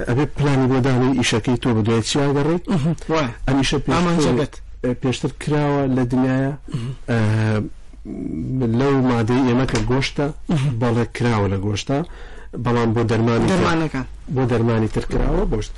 [0.10, 2.64] ئەبێ پلانی بۆدانی ئیشەکەی تۆ بدوێت چیا گەڕێت
[3.48, 4.54] ئەمیشە پێمانجەگەت
[5.02, 6.52] پێشتر کراوە لە دنیاە
[8.80, 10.28] لەو مادەی ئێمە کە گۆشتە
[10.82, 12.00] بەڵێ کراوە لە گۆشتە
[12.56, 14.02] بەڵام بۆ دەرمان دەرمانەکە
[14.36, 15.72] بۆ دەرمانی ترکراوە بۆشت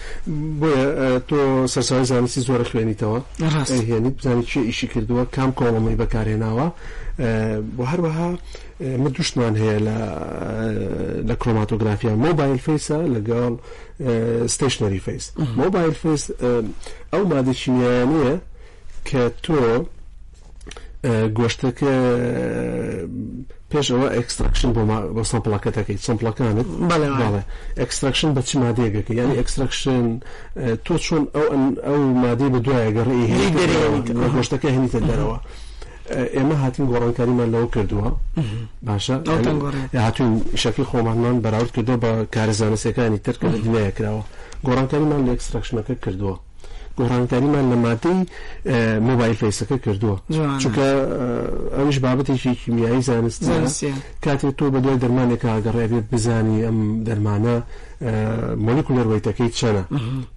[0.61, 0.85] بۆیە
[1.29, 1.39] تۆ
[1.73, 3.19] سەرسای زانستی زۆرە خوێنیتەوە
[3.89, 6.67] هێنیت بزانانی چێ ئیشی کردووە کام کۆڵەمەی بەکارێناوە
[7.75, 8.29] بۆ هەروەها
[9.03, 9.97] من دوشتمان هەیە لە
[11.29, 13.51] لە کرۆماتۆگرافیا مۆبایل فیسە لەگەڵ
[14.55, 15.25] ستشنەری فیس
[15.61, 16.23] مۆبایل فیس
[17.13, 18.35] ئەو مادەچینیانەیە
[19.07, 19.55] کە تۆ
[21.37, 21.95] گۆشتەکە
[23.71, 24.81] پێشەوە ئەکستراکشن بۆ
[25.15, 27.07] بۆ سامپڵاکەتەکەی سمپڵەکانت بەڵێ
[27.81, 30.05] ئەکستراکشن بە چ مادێگەکە یعنی ئەکستراکشن
[30.85, 31.47] تۆ چۆن ئەو
[31.87, 33.23] ئەو مادی بە دوایە گەڕی
[34.35, 35.37] گۆشتەکە هێنیتە دەرەوە.
[36.35, 38.09] ئێمە هاتین گۆڕانکاریمان لەەوە کردووە
[38.87, 39.15] باشە
[40.05, 44.23] هاتوین شەفی خۆمانمان بەراورد کردو بە کارزانستەکانی ترکە لە دنیای کراوە
[44.67, 46.35] گۆڕانکاریمان لە ئەکستراکشنەکە کردووە
[46.99, 48.19] گۆڕانکاریمان لە ماتەی
[49.09, 50.17] مۆبایل فەیسەکە کردووە
[50.61, 50.87] چونکە
[51.77, 53.41] ئەوش بابەتێکی کیمیایی زانست
[54.25, 57.57] کاتێک تۆ بە دوای دەرمانێکە ئاگەڕێبێت بزانی ئەم دەرمانە
[58.65, 59.83] مۆلیکولەرەوەیتەکەی چەنە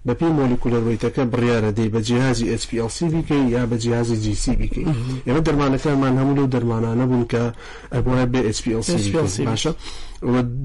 [0.05, 4.85] بە پێی مۆلیکولەرەوەیتەکە بڕیاە دەی بە جیهازی SPLC بکەی یا بە جیهازی GC بکەی
[5.27, 7.43] ئێمە دەرمانەکانمان هەموو لەو دەرمانانە بوون کە
[7.93, 8.87] ئەبە بێ SPLC
[9.49, 9.71] باشە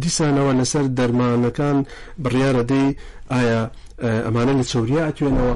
[0.03, 1.77] دیسانەوە لەسەر دەرمانەکان
[2.25, 2.89] بڕیاە دەی
[3.33, 3.63] ئایا
[4.27, 5.53] ئەمانە لە چوریا ئەتوێنەوە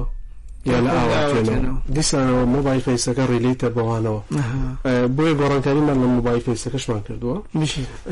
[0.71, 4.19] یا لە ئاواتێنەوە دیسانەوە مۆبایل فیسەکە ڕیلیتە بەوانەوە
[5.15, 7.37] بۆیە گۆڕانکاریمان لە مۆبایل فیسەکەشمان کردووە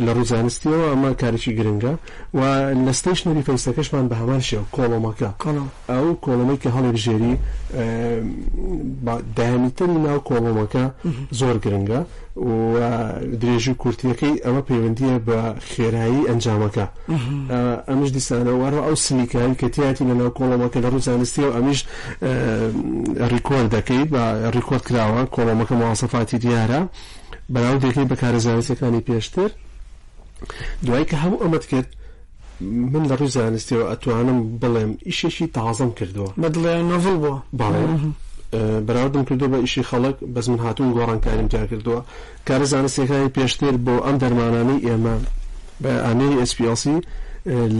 [0.06, 1.94] لە ڕووزانستیەوە ئەمە کارێکی گرنگە
[2.38, 2.42] و
[2.86, 5.30] لە ستیشنەری فیسەکەشمان بە هەمان شێ کۆڵۆمەکە
[5.92, 7.34] ئەو کۆڵەمەی کە هەڵێک ژێری
[9.38, 10.86] دامیتەری ناو کۆڵۆمەکە
[11.40, 12.02] زۆر گرنگە
[12.52, 12.52] و
[13.42, 16.86] درێژی کورتیەکەی ئەمە پەیوەندیە بە خێرایی ئەنجامەکە
[17.90, 21.80] ئەمش دیسانەوە وارە ئەو سنیکایی کە تیاتی لە ناو کۆڵەمەکە لە ڕووزانستی و ئەمیش
[23.32, 24.23] ڕیکۆر دەکەیت بە
[24.56, 26.82] ڕیکۆرد کراوە کۆڵۆمەکە موواسەفاتی دیارە
[27.54, 29.49] بەناو دەکەی بە کارەزانستەکانی پێشتر
[30.86, 31.89] دوای کە هەموو ئەمەت کرد
[32.93, 37.84] من لە ڕووی زانستیەوە ئەتوانم بڵێم ئیشێکی تازم کردووە مە دڵێ نەڤڵ بووە باڵێ
[38.88, 42.01] بەراوردم کردو بە ئیشی خەڵک بەس من هاتوون گۆڕانکاریم تا کردووە
[42.47, 45.15] کارە زانستەکانی پێشتر بۆ ئەم دەرمانانی ئێمە
[45.84, 46.86] بە ئامێری SPLC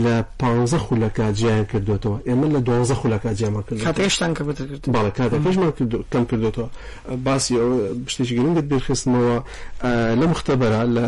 [0.04, 4.42] لە پانزە خولەکە جیان کردوێتەوە ئێمە لە دوزە خولەکە جیامان کرد کاتێشتان کە
[4.94, 5.70] باڵ کاتێکشمان
[6.12, 6.68] کەم کردوێتەوە
[7.26, 7.54] باسی
[8.12, 9.36] شتێکی گرنگت بخستنەوە
[10.20, 11.06] لە مختبەرە لە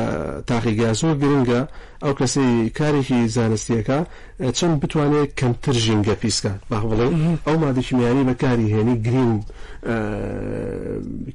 [0.49, 1.61] تاقیگا زۆر گرنگە
[2.05, 3.99] ئەو کەسی کارێکی زانستیەکە
[4.59, 7.07] چەند بتوانێت کەمتر ژینگە پیسکات با بڵێ
[7.47, 9.33] ئەو مادەشمیانی بەکاری هێنی گرین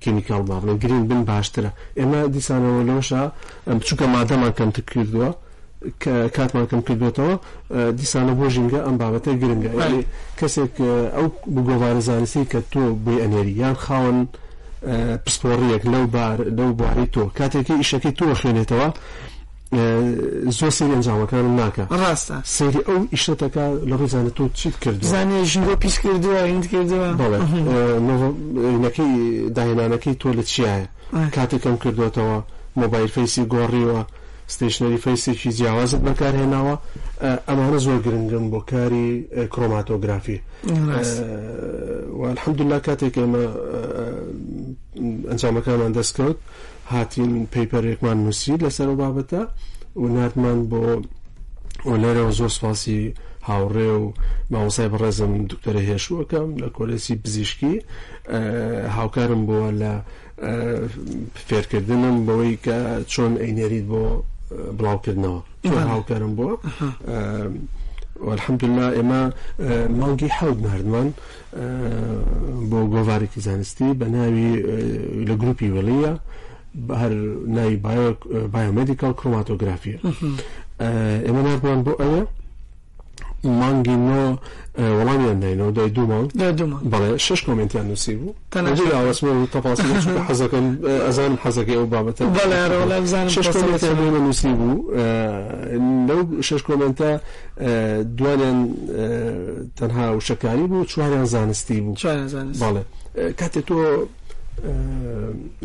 [0.04, 3.22] کیمیکال باڵێ گرین بن باشترە ئێمە دیسانەوە لۆشە
[3.78, 5.32] بچووکە مادەمان کەمتر کردووە
[6.02, 7.34] کە کاتمانکەم کردوێتەوە
[8.00, 9.72] دیسانە بۆ ژینگە ئەم بابەتە گرنگە
[10.40, 10.76] کەسێک
[11.16, 14.18] ئەو بگۆوارە زانستی کە تۆ بێ ئەنێری یان خاون
[15.26, 16.06] پسپۆڕیەک لەو
[16.58, 18.88] لەو بواری تۆ کاتێکی ئیشەکەی تۆ خوێنێتەوە
[20.58, 25.74] زۆر سری ئەنجامەکان ناکە ڕاستە سری ئەو ئیشەتەکە لە ڕزانە تۆ چیت کرد زانێ ژنگۆ
[25.84, 27.10] پیس کردووە هند کردووە
[28.84, 29.12] نەکەی
[29.56, 30.88] داهێنانەکەی تۆ لە چیایە
[31.36, 32.38] کاتێکم کردوێتەوە
[32.82, 34.02] مۆبایل فەیسی گۆڕیوە
[34.56, 36.76] ستیشنەری فەیسێکی جیاوازت بەکارهێناوە
[37.48, 39.08] ئەمانە زۆر گرنگم بۆ کاری
[39.54, 40.38] کرۆماتۆگرافی
[42.34, 43.44] الحمدلا کاتێک ئێمە
[45.30, 46.38] ئەنجامەکانمان دەستکەوت
[46.94, 49.42] هاتین پەیپەرێکمان نووسی لەسەر و بابەتە
[50.02, 50.82] و نردمان بۆ
[51.90, 53.00] ئۆلەرەوە زۆر سپاسی
[53.50, 54.06] هاوڕێ و
[54.54, 57.76] ماوەسای بەڕێزم دکتەرە هێشوەکەم لە کۆلێسی پزیشکی
[58.98, 59.94] هاوکارم بووە لە
[61.48, 62.78] فێرکردنم بەوەی کە
[63.14, 64.04] چۆن ئەینێریت بۆ
[64.80, 66.54] بڵاو کردنەوە هاوکارم بووە
[67.08, 67.52] آه،
[68.28, 69.22] والحمد لله اما
[69.62, 71.12] آه، مانجي نردمان
[71.56, 72.24] آه،
[72.70, 74.50] بۆ بو زانستی بە بناوي
[75.26, 76.20] لجروبي وليا
[76.76, 77.10] بهر
[77.48, 80.00] ناي بايو بايو ميديكال كروماتوغرافيا
[81.30, 82.39] اما نردمان بو ئەوە
[83.44, 84.24] مانگی نۆ
[85.00, 86.30] وەڵامیان داینەوە دای دوو مانگ
[86.92, 89.78] بەڵێ شش کمنتیان نووسی بوو تەنەوەسمە تەپاس
[90.28, 90.66] حەزەکەم
[91.08, 92.24] ئەزان حەزەکەی ئەو بابەتە
[94.20, 94.92] نووسی بوو
[96.08, 97.06] لەو شش کۆمنتە
[98.18, 98.58] دوانیان
[99.80, 101.96] تەنها وشەکانی بوو چواریان زانستی بوو
[102.62, 102.84] بەڵێ
[103.40, 103.76] کاتێک تۆ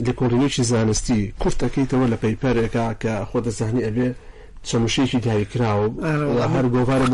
[0.07, 4.09] لێکۆڵینێکی زانستی کورتەکەیتەوە لە پەیپەرێکا کە خۆ دەزانانی ئەبێ
[4.71, 5.89] چەموشەیەکی داویکراوە
[6.55, 7.09] هەر گۆوارە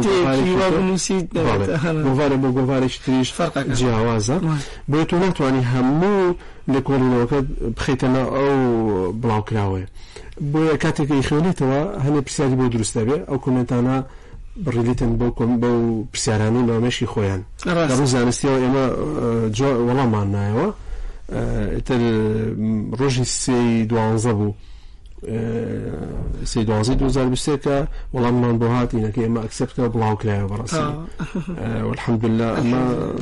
[2.06, 3.30] گۆوارە بۆ گۆوارێکی تریش
[3.78, 4.36] جیاوازە
[4.90, 6.34] بۆ تۆ ناتوانانی هەموو
[6.72, 7.38] لە کۆلینەوەکە
[7.76, 8.56] بخیتەنە ئەو
[9.22, 9.88] بڵاوکراوەیە
[10.52, 13.96] بۆ کاتێکی خوێنێتەوە هەنێ پرسیاری بۆ دروستە بێ ئەو کومنتانە
[14.64, 17.42] بڕلیتن بۆ کۆم بە و پرسیارانی نامێشی خۆیان
[18.12, 18.84] زانستیەوە ئێمە
[19.88, 20.68] وەڵامان نایەوە
[23.00, 23.58] ڕۆژی سێ
[23.90, 24.52] دوانزە بوو.
[25.28, 26.08] آه،
[26.44, 31.04] سي دوازيد وزار بسيكا والله من بوهات انك ما اكسبت بلاو كلا براسي آه.
[31.58, 33.12] آه، والحمد لله ما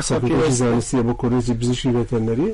[0.00, 2.52] صافي زار سي بوكو ريزي بزيشي بيت النري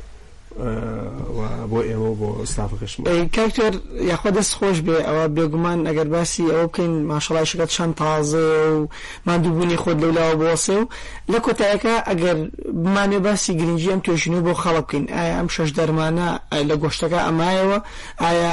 [1.72, 2.92] بۆ ئێوە بۆ ئستافەکەش
[3.36, 3.74] کاکتێر
[4.10, 8.88] یاخوا دەست خۆش بێ ئەوە بێگومان ئەگەر باسی ئەوە بکەین ماشەڵای شەکەت چەند تازە و
[9.26, 10.86] مادووبوونی خۆت لەولاوە بۆسێ و
[11.32, 12.36] لە کۆتایەکە ئەگەر
[12.84, 16.28] بمانێ باسی گرنگجی ئەم توێژنی بۆ خەڵە بکەین ئایا ئەم شەش دەرمانە
[16.68, 17.78] لە گۆشتەکە ئەمایەوە
[18.24, 18.52] ئایا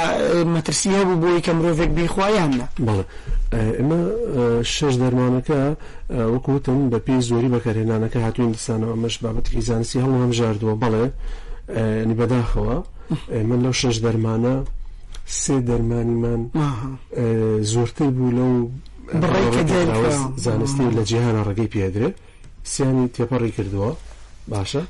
[0.54, 3.04] مەترسی هەبوو بۆی کە مرۆڤێک بیخوایانە بڵێ
[3.80, 3.98] ئمە
[4.76, 5.60] شش دەرمانەکە
[6.34, 11.06] وەکوتم بە پێی زۆری بەکارهێنانەکە هاتوین دەسانەوە مەش بابەتکی زانستی هەڵ هەمژاردووە بەڵێ
[12.18, 12.76] بەداخەوە
[13.50, 14.54] من لەو شەش دەرمانە
[15.42, 16.42] سێ دەرمانیمان
[17.72, 18.52] زۆرتر بوو لەو
[20.44, 22.10] زانستی لە جیهانە ڕێگەی پێدرێ
[22.72, 23.92] سیانی تێپەڕی کردووە
[24.52, 24.82] باشە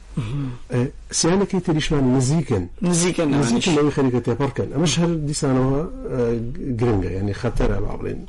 [1.20, 5.78] سیانەکەی تریشمان نزیکن نزیکن نزیکن لەوەی خەریکە تێپەڕکەن ئەمەش هەر دیسانەوە
[6.80, 8.20] گرنگە یعنی خەتەرە با بڵێن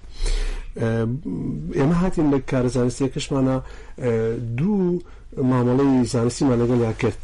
[1.79, 3.55] ئێمە هاتین لە کارزانستیەکەشمانە
[4.57, 4.85] دوو
[5.37, 7.17] مامەڵی زانستیمان لەگەڵیا کرد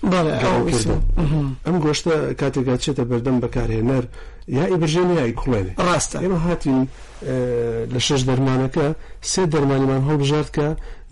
[1.66, 4.04] ئەم گۆشتە کاتێکا چێتە بەردەم بەکارهێنەر
[4.58, 6.80] یا ئیبژێن یای کوڵێنێ ڕاستە ئێمە هاتین
[7.94, 8.88] لە شش دەرمانەکە
[9.32, 10.68] سێ دەرمانیمان هەڵبژارد کە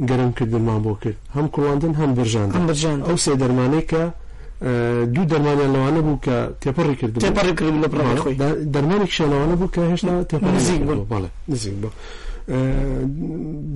[0.09, 4.03] گەرمکردنمان بۆ کرد هەم کوڵاندن هەم برژان برژان ئەو سێ دەرمانەیەکە
[5.13, 7.67] دوو دەرمانیان لەوانە بوو کە تێپەڕی کرد تێپەڕی کرد
[8.43, 10.81] لە دەرمانی شەلەوانە بوو کە هێشتا تێپەر نزیک
[11.11, 11.91] بڵێ نزیک بوو.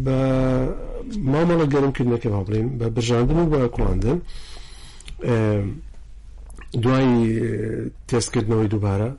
[0.05, 0.19] بە
[1.33, 4.17] مامەڵە گەرمکردنەکە ما بڵێن بە برژاندن و بە کوڵاندن
[6.83, 7.07] دوای
[8.09, 9.09] تێستکردنەوەی دووبارە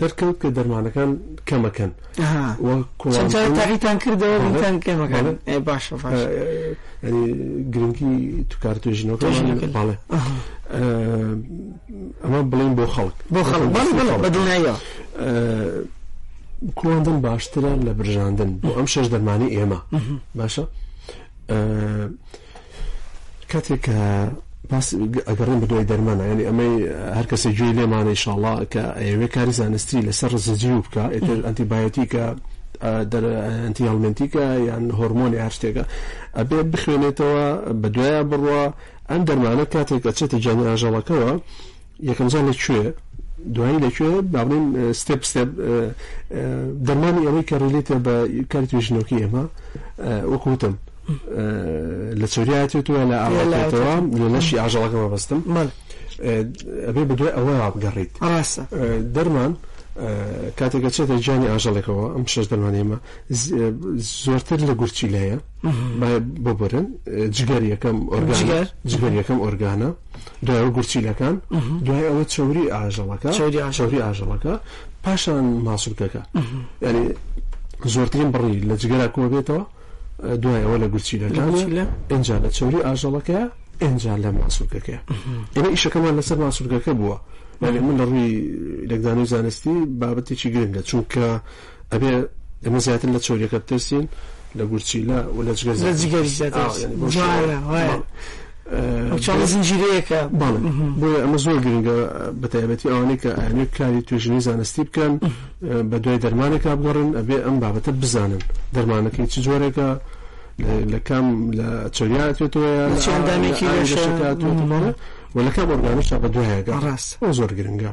[0.00, 1.10] دەرکەوت کە دەرمانەکان
[1.48, 1.90] کەمەکەن
[3.58, 5.84] تاقیتان کردەوە باش
[7.74, 8.12] گرنگی
[8.50, 9.26] توکار توێژینەوەڵێ
[12.24, 13.68] ئەمە بڵین بۆ خەڵک بۆ خەڵک
[14.24, 14.74] بەدڵنایە
[16.80, 19.80] کۆندن باشترە لە برژاندن بۆ ئەم شەش دەرمانی ئێمە
[20.38, 20.64] باشە
[23.52, 23.98] کاتێک کە
[25.28, 26.74] ئەگەڕم بە دوای دەرمانە ینی ئەمەی
[27.16, 32.06] هەر کەسە گوێی لێمانە شڵا کە ئەوێ کاری زانستی لەسەر ڕزجی و بکە ئتر ئەتیبایەتی
[32.12, 32.24] کە
[33.66, 35.84] ئەتیالمنتیکە یان هۆرمۆنی هەرشتێکە
[36.38, 37.40] ئەبێ بخوێنێتەوە
[37.80, 38.62] بە دوایە بڕوە
[39.10, 41.32] ئەم دەرمانە کاتێک ئەچێتە جانیراژەڵەکەەوە
[42.08, 42.82] یەکەم زان لەکوێ
[43.56, 44.64] دوایی لەکوێ بابڵین
[45.00, 45.50] ستپ ستپ
[46.88, 48.14] دەمانی ئەوەی کە ڕێلێتە بە
[48.52, 49.44] کاری توێژنەوەکی ئێمە
[50.32, 50.74] وەکوتم
[52.20, 55.40] لە چۆریاتێتوە لە ئاڵاتەوە لە لەشی ئاژەڵەکەمە بەستم
[56.88, 58.62] ئەبێ بە دوای ئەوە بگەڕیت ڕاستە
[59.16, 59.52] دەرمان
[60.58, 62.96] کاتێکگە چێتە جانی ئاژەڵێکەوە ئەم شش دەمانێمە
[64.24, 65.36] زۆرتر لە گورچی لەیە
[66.44, 66.86] بۆ برن
[67.36, 67.96] جگەر یەکەم
[68.92, 69.90] جگەر یەکەم ئۆرگانە
[70.46, 71.36] دوای گورچیلەکان
[71.86, 73.28] دوای ئەوە چوری ئاژەڵەکە
[73.78, 74.54] چوری ئاژەڵەکە
[75.04, 76.22] پاشان ماسوولکەکە
[76.86, 77.04] ینی
[77.94, 79.62] زۆرترین بڕی لە جگەرا کۆ بێتەوە
[80.42, 81.50] دوای ئەوە لە گورچیلەکان
[82.12, 83.40] ئەجا لە چوری ئاژەڵەکە
[83.82, 84.96] ئەجا لە ماسوولکەکە
[85.56, 87.18] ئێمە ئیشەکەمان لەسەر ماسوولگەکە بووە
[87.62, 88.28] من لە ڕووی
[88.90, 91.26] لەگدانی و زانستی بابەتێکی گرنگە چونکە
[91.92, 92.12] ئەبێ
[92.64, 94.04] ئەمە زیاتر لە چۆریەکە ترسین
[94.58, 95.74] لە گورچیلا و لە جگەر
[99.52, 100.20] زنجیرەیەەکە
[101.00, 101.96] بۆ ئەمە زۆر گرنگە
[102.42, 105.12] بەتایبەتی ئەوانەی کە ئەێ کاری توێژنی زانستی بکەن
[105.90, 108.42] بە دوای دەرمانێک بگەڕن ئەبێ ئەم بابەتە بزانن
[108.76, 109.88] دەرمانەکەی چ جۆرێکە
[110.92, 111.26] لە کام
[111.58, 112.70] لە چۆریاتێتەوە
[113.04, 113.66] چندامێکی
[115.36, 117.92] وەلەکە بۆرگانشە بە دوایەگە ڕاست ئەو زۆر گرنگە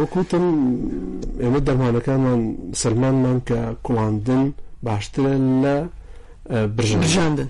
[0.00, 0.44] وەکوتم
[1.42, 2.40] ئێمە دەمانەکانمان
[2.82, 4.44] سلمانمان کە کوڵاندن
[4.86, 5.32] باشترە
[5.64, 5.76] لە
[6.76, 7.48] برژژاندن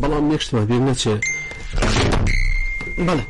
[0.00, 1.22] بەڵام نێکشتمان بێ نەچێت
[3.06, 3.24] بەڵێ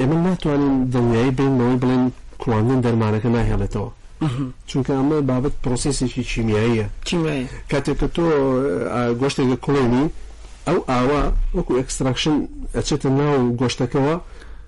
[0.00, 2.04] ئێمە ناتوانین دڵنیایی بینەوەی بڵێن
[2.42, 3.90] کوڵاندن دەرمانەکە ناهێڵێتەوە
[4.68, 6.86] چونکە ئەمە بابەت پرۆسیسێکی چیمیاییە
[7.70, 8.24] کاتێک کە تۆ
[9.20, 10.06] گۆشتێکە کوڵێنی
[10.66, 11.22] ئەو ئاوا
[11.56, 12.34] وەکو ئەکستراکشن
[12.76, 14.16] ئەچێتە ناو گۆشتەکەەوە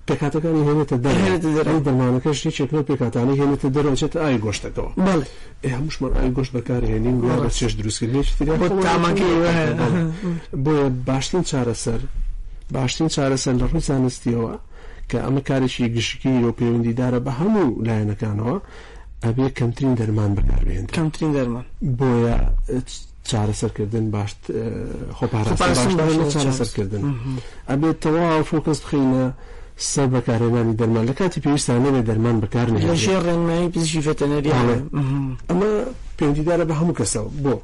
[0.07, 1.43] پێکاتەکانی هێنێتە دەرێت
[1.87, 5.27] دەمانەکە شتێکێکنەوە پێکاتانی هێنێتە دەرەوەچێت ئای گۆشتەکەەوە بڵێ
[5.75, 9.29] هەمووشمان ئای گۆشت بەکارهێنین گوڵ چێش دروستکردێتتر تاماکی
[10.65, 10.75] بۆ
[11.09, 12.01] باشترین چارەسەر
[12.75, 14.53] باشترین چارەسەر لە ڕووی زانستیەوە
[15.09, 18.55] کە ئەمە کارێکی گشتی و پەیوەندیدارە بە هەموو لایەنەکانەوە
[19.25, 21.65] ئەبێ کەمترین دەرمان بەکاربێن کەمترین دەرمان
[21.99, 22.37] بۆیە
[23.31, 24.31] چارەسەرکردن باش
[25.19, 27.01] خۆپاراسەرکردن
[27.71, 29.23] ئەبێت تەواو فۆکەس بخینە
[29.91, 34.51] سەر بەکارێنانی دەرمان لە کاتی پێویستانێنێ دەرمان بەکار لەژێ ڕێنمایی پزیشی فەتەنەری
[35.49, 35.69] ئەمە
[36.19, 37.55] پێندیدارە بە هەموو کەسەوە بۆ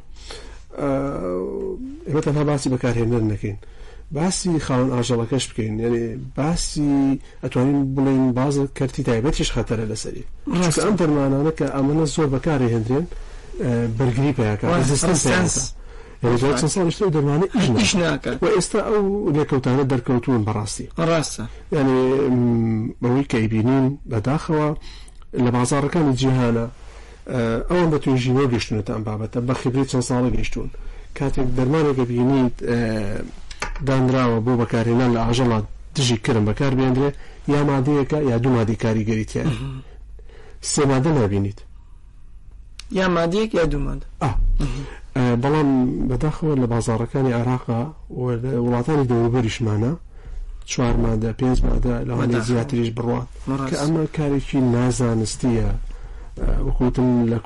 [2.07, 3.57] ئێمە تەنها باسی بەکارهێنەر نەکەین
[4.17, 6.01] باسی خاون ئاژەڵەکەش بکەین یعنی
[6.37, 6.91] باسی
[7.43, 10.23] ئەتوانین بڵین باز کردی تایبەتیش خەتەرە لەسەری
[10.85, 13.05] ئەم دەرمانانە کە ئەمەە زۆر بەکاری هێنرێن
[13.97, 14.65] بەرگری پێەکە
[17.15, 17.51] دەمانێت
[18.01, 21.43] ناکات و ئێستا ئەو لێکەوتانە دەرکەوتون بەڕاستی ڕاستە
[21.77, 22.01] ینی
[23.01, 24.67] بەوەی کە بینین بەداخەوە
[25.43, 26.65] لە بازارەکانی جیهانە
[27.71, 30.67] ئەوان بە توێژینەوە گەشتونەتان بابەتە بە خبری چەند ساڵە گەشتون
[31.17, 32.55] کاتێک دەرمانێکە بینیت
[33.87, 35.65] دانراوە بۆ بەکارێنان لە ئاژەڵات
[35.95, 37.09] دژی کرم بەکار بێنرێ
[37.53, 39.49] یا مادەیەەکە یا دوو مادی کاریگەریتیان
[40.73, 41.59] سێمادە نبینیت
[42.95, 44.05] یا مادیەک یا دوومادە
[45.43, 45.67] بەڵام
[46.09, 49.91] بەداخەوە لە بازارەکانی عراقا وڵاتانی دەوروبەریشمانە
[50.71, 53.27] چوار مادە پێنج مادە لەوانێ زیاتریش بڕات
[53.69, 55.69] کە ئەمە کارێکی نازانستیە
[56.67, 57.37] وەکوتم لە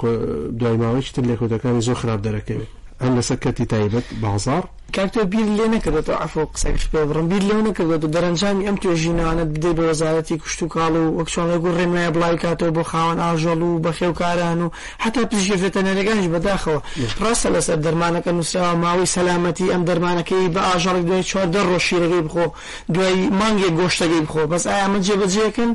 [0.60, 2.72] دوای ماوەی تر لێکۆتەکانی زۆر خراپ دەرەکەوێت
[3.04, 4.64] ئەم لەسەر کەتی تایبەت بازار
[4.96, 9.44] کاکتۆ بیر لێ نەکردێتەوە ئەفۆ قسەیش پێ بڕم بیر لەو نەکردێت و دەرەنجامی ئەم توێژینانە
[9.54, 13.62] بدەیت بە وەزارەتی کوشت و کاڵ و وەکچۆنە گو ڕێنایە بڵای کاتەوە بۆ خاوەن ئاژەڵ
[13.68, 14.70] و بە خێوکاران و
[15.04, 16.80] هەتا پزیێتە نەرەگانش بەداخەوە
[17.24, 22.46] ڕاستە لەسەر دەرمانەکە نووسراوە ماوەی سەلامەتی ئەم دەرمانەکەی بە ئاژەڵی دوای چوار دە ڕۆشیرەکەی بخۆ
[22.94, 25.72] دوای مانگێک گۆشتەکەی بخۆ بەس ئایا ئەمە جێبەجێکن؟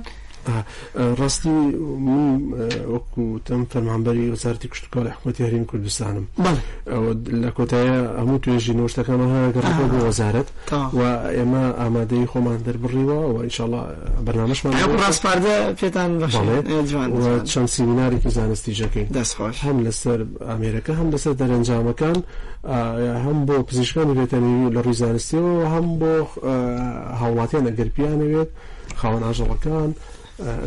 [1.19, 1.49] ڕاستی
[2.07, 2.53] من
[2.95, 6.27] وەکوتم فەرمانبەری وەزارتی کشتتوکار حکوومەتی هەرین کوردستانم
[7.45, 10.49] لە کۆتایە هەموو توێژی نوشتەکانەها گەڕەکە بۆ وەزارت
[10.99, 11.01] و
[11.37, 13.73] ئێمە ئامادەی خۆمان دەربڕیوە و ئینشاءڵ
[14.27, 14.73] بەنامەشمان
[15.05, 16.11] ڕاستپاردە پێتان
[17.53, 22.17] چەند سیمینارێکی زانستی ژەکەین دەستخۆش هەم لەسەر ئامێرەکە هەم لەسەر دەرەنجامەکان
[23.25, 26.15] هەم بۆ پزیشکانی بێتەنی لە ڕووی زانستیەوە هەم بۆ
[27.21, 28.51] هاوڵاتیان ئەگەر پیانەوێت
[29.01, 29.91] خاوەن ئاژەڵەکان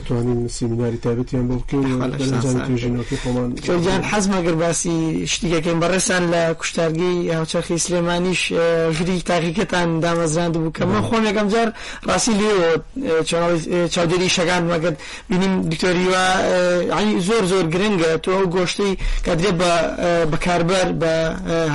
[0.07, 8.41] توانین سیمیناری تایبەتیان بڵکەژینەوەی خۆمان جان حەزمەگەر باسی شتێکەکەین بەڕێسان لە کوشتارگی هاوچەخی سلێمانیش
[8.97, 11.69] ژری تاقیکەتان دامەزراند بوو کە من خۆم یەکەم جار
[12.09, 12.49] ڕاستی لێ
[13.93, 14.95] چاودێری شەکان وەگەت
[15.29, 16.23] بینیم دکتۆریوە
[16.99, 18.93] عنی زۆر زۆر گرنگە تۆ ئەو گۆشتەی
[19.25, 19.71] کە درێت بە
[20.31, 21.13] بەکاربەر بە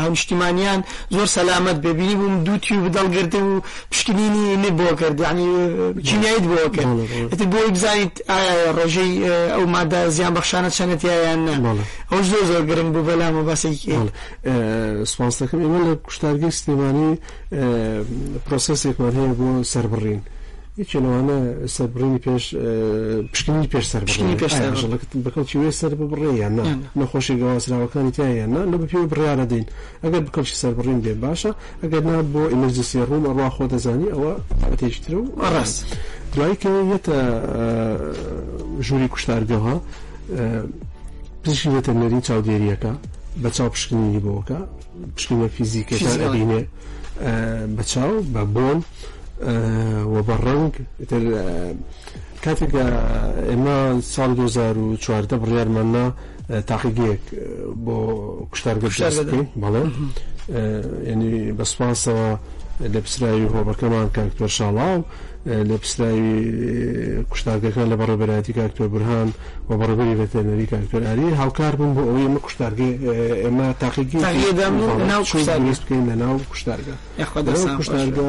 [0.03, 0.81] هاونشتیمانیان
[1.15, 3.55] زۆر سەلامت ببینی بووم دووتی و بدەڵگرتە و
[3.91, 5.47] پشکنینی نبۆ کرد ینی
[6.09, 9.13] چینیت بۆ کرد بۆ نزانیت ئایا ڕێژەی
[9.55, 11.73] ئەو مادە زیان بەخشانە چەنێت یان نامڵە
[12.11, 13.75] ئەو زۆر زۆر گرنگ بوو بەلام و بەسی
[15.13, 17.11] سوانسەکەم ئێمە لە کوشتارگەی سلێمانی
[18.47, 20.23] پرۆسسێکمان هەیە بۆ سربڕین.
[20.81, 21.39] هیچ لەوانە
[21.77, 22.45] سەربڕینی پێش
[23.33, 24.93] پشکنی پێش سەر
[25.25, 26.55] بەکەڵکی وێ سەر بڕێیان
[27.01, 29.67] نەخۆشی گەواسراوەکانی تایەن لە بە پێ بڕیاە دەین
[30.05, 31.51] ئەگەر بکەڵکی سەربڕین بێ باشە
[31.83, 34.33] ئەگەر نا بۆ ئمەرجسی ڕووم ئەڕوا خۆ دەزانی ئەوە
[34.81, 35.23] تێشتر و
[35.55, 35.79] ڕاست
[36.35, 37.17] دوایی کە یەتە
[38.87, 39.75] ژووری کوشتارگەها
[41.45, 42.93] پزیشکی وەتەنەری چاودێریەکە
[43.43, 44.61] بە چاو پشکنی بۆکە
[45.17, 46.63] پشکنە فیزیکەشان ئەبینێ
[47.77, 48.79] بە چاو بە بۆن
[50.15, 50.73] و بە ڕنگ
[52.45, 52.85] کاتێکە
[53.49, 53.79] ئێمە
[54.15, 56.07] ساڵ 2014 بڕیارماننا
[56.69, 57.25] تاقیگەیەک
[57.87, 57.97] بۆ
[58.51, 59.85] کوشتارگەشتەکەین بەڵێ
[61.13, 62.31] ینی بەسپاسەوە
[62.95, 65.05] لە پسراوی هۆبەکەمان کاکتۆر شاڵاو و
[65.47, 66.35] لە پستاوی
[67.31, 69.33] کوشتارگەکان لە بەڕێبەتی کاکتۆر برهان
[69.71, 72.95] و بەڕێبەری بەتەنەری کاکتۆر ئاری هاوکار بوون بۆ ئەوەی ئمە کوشتارگەی
[73.45, 74.53] ئێمە تاقیگی بکەین
[76.11, 76.97] لە ناو کوشتارگە
[77.79, 78.27] کوشتارگە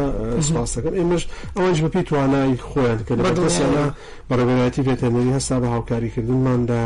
[0.47, 1.23] سپاسەکەن ئێمەش
[1.57, 3.85] ئەوەش بەپی توانای خۆیان کە لەسیانە
[4.29, 6.83] بەڕێبەتی بێتەنەری هەستا بە هاوکاریکردنماندا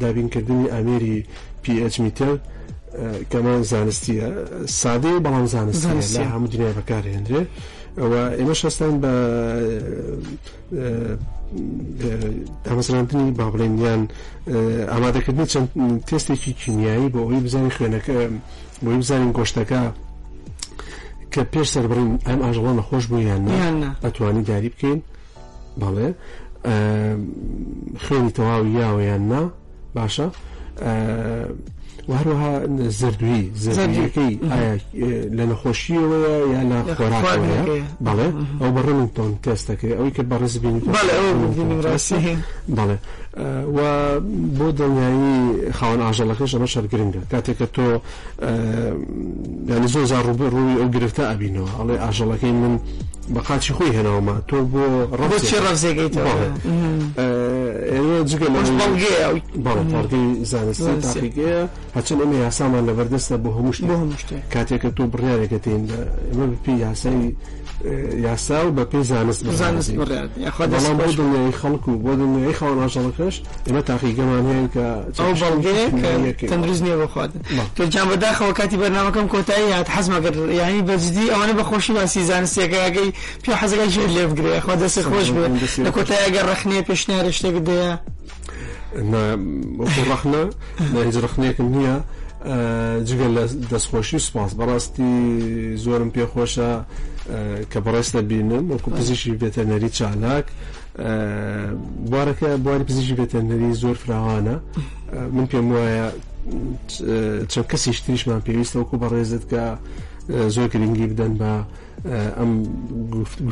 [0.00, 1.18] دابینکردنی ئامێری
[1.64, 2.36] PH میتر
[3.32, 4.28] کەمان زانستیە
[4.82, 7.48] سادەی بەڵام زانستی لە هەموو دنیا بەکارهێنرێت.
[8.00, 9.12] ئەوە ئێمەش هەستان بە
[12.66, 14.02] دامەزراندنی با بڵێنیان
[14.92, 15.68] ئامادەکردنی چەند
[16.08, 18.14] تێستێکی کیمیایی بۆ ئەوی بزانین خوێنەکە
[18.84, 19.82] بۆی بزانین گۆشتەکە
[21.32, 23.42] کە پێش سەربڕین ئەم ئاژەڵە نەخۆش بوویان
[24.04, 25.00] ئەتوانی داری بکەین
[25.80, 26.08] بەڵێ
[28.04, 29.40] خوێنی تەواوی یاوەیان نا
[29.96, 30.28] باشە
[32.08, 32.52] وهروها
[33.00, 34.76] زەردوی زەردەکەی اه،
[35.36, 37.60] لە نەخۆشیەوەە یا لە خۆراکەوەە
[38.06, 38.28] بەڵێ
[38.60, 40.80] ئەو بەڕمتۆن تێستەکەی ئەوی او بەڕز بینی
[42.78, 42.96] بەڵێ
[43.36, 43.80] و
[44.58, 45.40] بۆ دڵنیایی
[45.78, 47.88] خاوەن ئاژەڵەکەش ئەمە شەرگرنگە کاتێککە تۆ
[49.70, 52.74] یانی زۆر زار ڕوبە ڕووی ئەو گرفتە ئەبینەوە ئەڵێ ئاژەڵەکەی من
[53.34, 54.84] بە قاچی خۆی هێناومە تۆ بۆ
[55.20, 56.34] ڕەچی ڕزێگەیتەوە
[59.64, 61.60] بەڵگەی زانستی تاقیگەیە
[61.96, 63.74] هەچن ئەمە یاسامان لەبەردەستە بۆ هەموو
[64.54, 65.82] کاتێککە تۆ بڕیارێکەتین
[66.32, 67.28] ئمە پێی یاسایی
[68.22, 73.34] یاسا و بە پێی زانست زانست بەڵام بۆ دنیای خەڵک و بۆ دنیای خاوەڕژەڵەکەش
[73.68, 77.40] ئمە تاقیگەمان هەیە کە ئەو بەڵگەیە تەندروست نییە بخوادن
[77.76, 83.10] تۆ جان بەداخەوە کاتی بەرنامەکەم کۆتایی یاد حەزمەگەر یانی بەجددی ئەوانە بەخۆشی باسی زانستیەکەگەی
[83.44, 85.52] پێ حەزەکە ژێر لێ بگرێ خوا دەست خۆش بێت
[85.86, 87.92] لە کۆتاییگە ڕخنێ پێشنیارە شتێک دەیە
[90.12, 90.38] ڕخنە
[91.06, 91.98] هیچ ڕخنێکم نییە.
[93.08, 95.12] جگەل لە دەستخۆشی سپاس بەڕاستی
[95.84, 96.70] زۆرم پێخۆشە
[97.72, 100.46] کە بەڕێستە بینم وەکو پزیشی بێتەنەری چالاک
[102.10, 104.56] بوارەکە بواری پزیشی بێتەنەری زۆر فراوانە
[105.34, 106.06] من پێم وایە
[107.52, 109.62] چەند کەسی شتریشمان پێویستە وەکو بەڕێزت کە
[110.54, 111.52] زۆر گرنگی بدەن بە
[112.04, 112.62] ئەم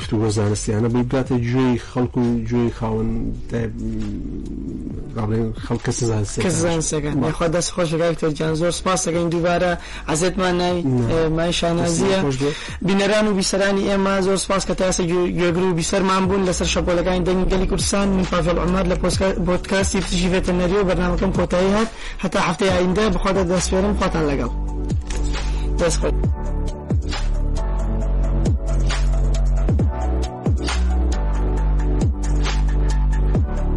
[0.01, 3.11] گفت و وەزانستیانە بگاتە گوێی خەڵکو و گوێی خاون
[5.67, 9.73] خەڵ کەس زانسیخوا دەست خۆشگایتەجان زۆر سپاسەکەین دووبارە
[10.11, 10.83] عزێتمان نای
[11.39, 12.19] مایشانازیە
[12.89, 17.49] بینەران و بیسەرانی ئێمە زۆر سپاس کە تاسە گوێگر و بیسەرمان بوون لەسەر شەپۆلەکانی دەنگ
[17.53, 18.97] گەلی کوردستان من پافل عمر لە
[19.47, 21.89] بۆتکاسی فژی ڤێتەنەریۆ بەرنامەکەم کۆتایی هات
[22.23, 24.51] هەتا هەفتەی ئایندە بخوادە دەستێرم خواتان لەگەڵ
[25.81, 26.11] دەست خۆ